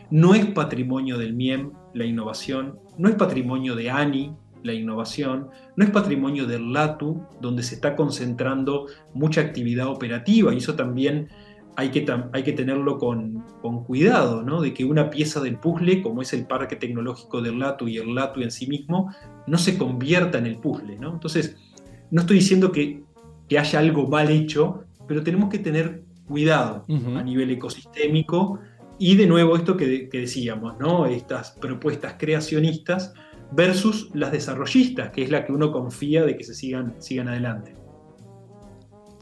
No 0.10 0.34
es 0.34 0.46
patrimonio 0.48 1.18
del 1.18 1.34
MIEM 1.34 1.72
la 1.94 2.06
innovación, 2.06 2.80
no 2.98 3.10
es 3.10 3.16
patrimonio 3.16 3.76
de 3.76 3.90
ANI 3.90 4.34
la 4.64 4.74
innovación, 4.74 5.50
no 5.76 5.84
es 5.84 5.92
patrimonio 5.92 6.48
del 6.48 6.74
LATU, 6.74 7.22
donde 7.42 7.64
se 7.64 7.76
está 7.76 7.96
concentrando 7.96 8.88
mucha 9.14 9.42
actividad 9.42 9.88
operativa 9.88 10.54
y 10.54 10.58
eso 10.58 10.76
también 10.76 11.30
hay 11.76 11.90
que, 11.90 12.06
hay 12.32 12.44
que 12.44 12.54
tenerlo 12.54 12.98
con, 12.98 13.44
cuidado, 13.86 14.44
¿no? 14.44 14.62
de 14.62 14.74
que 14.74 14.86
una 14.86 15.10
pieza 15.10 15.42
del 15.42 15.58
puzzle, 15.58 16.02
como 16.02 16.22
es 16.22 16.34
el 16.34 16.46
parque 16.46 16.76
tecnológico 16.76 17.42
del 17.42 17.60
LATU 17.60 17.88
y 17.88 17.98
el 17.98 18.14
LATU 18.14 18.42
en 18.42 18.52
sí 18.52 18.68
mismo, 18.68 19.14
no 19.48 19.58
se 19.58 19.78
convierta 19.78 20.38
en 20.38 20.46
el 20.46 20.58
puzzle. 20.58 20.98
¿no? 20.98 21.14
Entonces, 21.14 21.58
no 22.12 22.22
estoy 22.22 22.38
diciendo 22.38 22.72
que, 22.72 23.04
haya 23.58 23.78
algo 23.78 24.08
mal 24.08 24.32
hecho, 24.32 24.86
pero 25.08 25.22
tenemos 25.22 25.48
que 25.48 25.60
tener 25.60 26.04
cuidado 26.26 26.86
a 26.90 27.22
nivel 27.22 27.52
ecosistémico 27.52 28.60
y 28.98 29.16
de 29.16 29.28
nuevo 29.28 29.56
esto 29.56 29.78
que, 29.78 30.10
decíamos, 30.12 30.80
¿no? 30.80 31.06
estas 31.06 31.52
propuestas 31.52 32.16
creacionistas 32.18 33.14
versus 33.56 34.10
las 34.14 34.32
desarrollistas, 34.32 35.12
que 35.12 35.24
es 35.24 35.30
la 35.30 35.46
que 35.46 35.52
uno 35.52 35.72
confía 35.72 36.24
de 36.24 36.36
que 36.36 36.44
se 36.44 36.54
sigan, 36.54 36.96
sigan 37.00 37.28
adelante. 37.28 37.76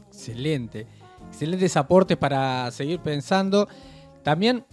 Excelente, 0.08 0.86
excelentes 1.28 1.76
aportes 1.76 2.16
para 2.16 2.70
seguir 2.70 3.00
pensando. 3.00 3.68
También, 4.22 4.64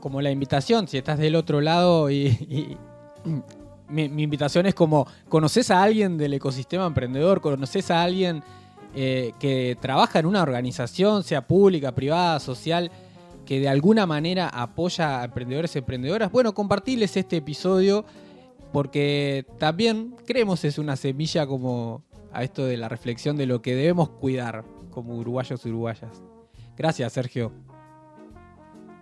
como 0.00 0.20
la 0.22 0.30
invitación, 0.30 0.88
si 0.88 0.98
estás 0.98 1.18
del 1.18 1.34
otro 1.34 1.60
lado 1.60 2.10
y 2.10 2.76
mi, 3.90 4.22
invitación 4.22 4.66
es 4.66 4.74
como, 4.74 5.06
¿conoces 5.28 5.70
a 5.70 5.82
alguien 5.82 6.16
del 6.16 6.34
ecosistema 6.34 6.86
emprendedor? 6.86 7.40
¿Conoces 7.40 7.90
a 7.90 8.02
alguien 8.02 8.42
eh, 8.94 9.32
que 9.38 9.76
trabaja 9.80 10.18
en 10.18 10.26
una 10.26 10.42
organización, 10.42 11.22
sea 11.22 11.46
pública, 11.46 11.92
privada, 11.92 12.40
social, 12.40 12.90
que 13.44 13.60
de 13.60 13.68
alguna 13.68 14.06
manera 14.06 14.48
apoya 14.48 15.20
a 15.20 15.24
emprendedores 15.24 15.74
y 15.74 15.78
emprendedoras? 15.78 16.30
Bueno, 16.30 16.54
compartirles 16.54 17.16
este 17.16 17.38
episodio 17.38 18.04
porque 18.72 19.44
también 19.58 20.14
creemos 20.26 20.64
es 20.64 20.78
una 20.78 20.96
semilla 20.96 21.46
como 21.46 22.02
a 22.32 22.44
esto 22.44 22.64
de 22.64 22.76
la 22.76 22.88
reflexión 22.88 23.36
de 23.36 23.46
lo 23.46 23.62
que 23.62 23.74
debemos 23.74 24.10
cuidar 24.10 24.64
como 24.90 25.16
uruguayos 25.16 25.64
y 25.64 25.68
uruguayas. 25.68 26.22
Gracias, 26.76 27.12
Sergio. 27.12 27.52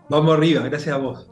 Vamos 0.08 0.36
arriba, 0.36 0.62
gracias 0.62 0.94
a 0.94 0.98
vos. 0.98 1.30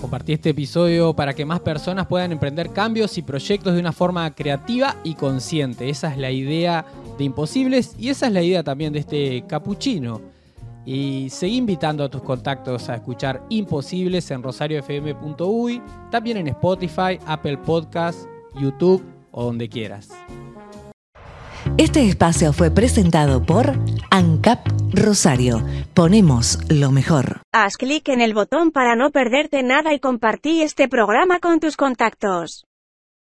Compartí 0.00 0.34
este 0.34 0.50
episodio 0.50 1.14
para 1.14 1.34
que 1.34 1.44
más 1.44 1.60
personas 1.60 2.06
puedan 2.06 2.30
emprender 2.30 2.70
cambios 2.70 3.16
y 3.18 3.22
proyectos 3.22 3.74
de 3.74 3.80
una 3.80 3.92
forma 3.92 4.32
creativa 4.34 4.96
y 5.02 5.14
consciente. 5.14 5.88
Esa 5.88 6.12
es 6.12 6.18
la 6.18 6.30
idea 6.30 6.84
de 7.18 7.24
Imposibles 7.24 7.96
y 7.98 8.10
esa 8.10 8.26
es 8.26 8.32
la 8.32 8.42
idea 8.42 8.62
también 8.62 8.92
de 8.92 9.00
este 9.00 9.44
capuchino. 9.48 10.35
Y 10.86 11.28
seguí 11.30 11.56
invitando 11.56 12.04
a 12.04 12.08
tus 12.08 12.22
contactos 12.22 12.88
a 12.88 12.94
escuchar 12.94 13.42
Imposibles 13.50 14.30
en 14.30 14.42
rosariofm.uy, 14.42 15.82
también 16.10 16.36
en 16.36 16.46
Spotify, 16.48 17.18
Apple 17.26 17.58
Podcasts, 17.58 18.28
YouTube 18.54 19.04
o 19.32 19.44
donde 19.44 19.68
quieras. 19.68 20.08
Este 21.78 22.08
espacio 22.08 22.54
fue 22.54 22.70
presentado 22.70 23.42
por 23.44 23.74
ANCAP 24.10 24.66
Rosario. 24.94 25.62
Ponemos 25.92 26.58
lo 26.70 26.90
mejor. 26.90 27.42
Haz 27.52 27.76
clic 27.76 28.08
en 28.08 28.22
el 28.22 28.32
botón 28.32 28.70
para 28.70 28.96
no 28.96 29.10
perderte 29.10 29.62
nada 29.62 29.92
y 29.92 29.98
compartí 29.98 30.62
este 30.62 30.88
programa 30.88 31.38
con 31.38 31.60
tus 31.60 31.76
contactos. 31.76 32.64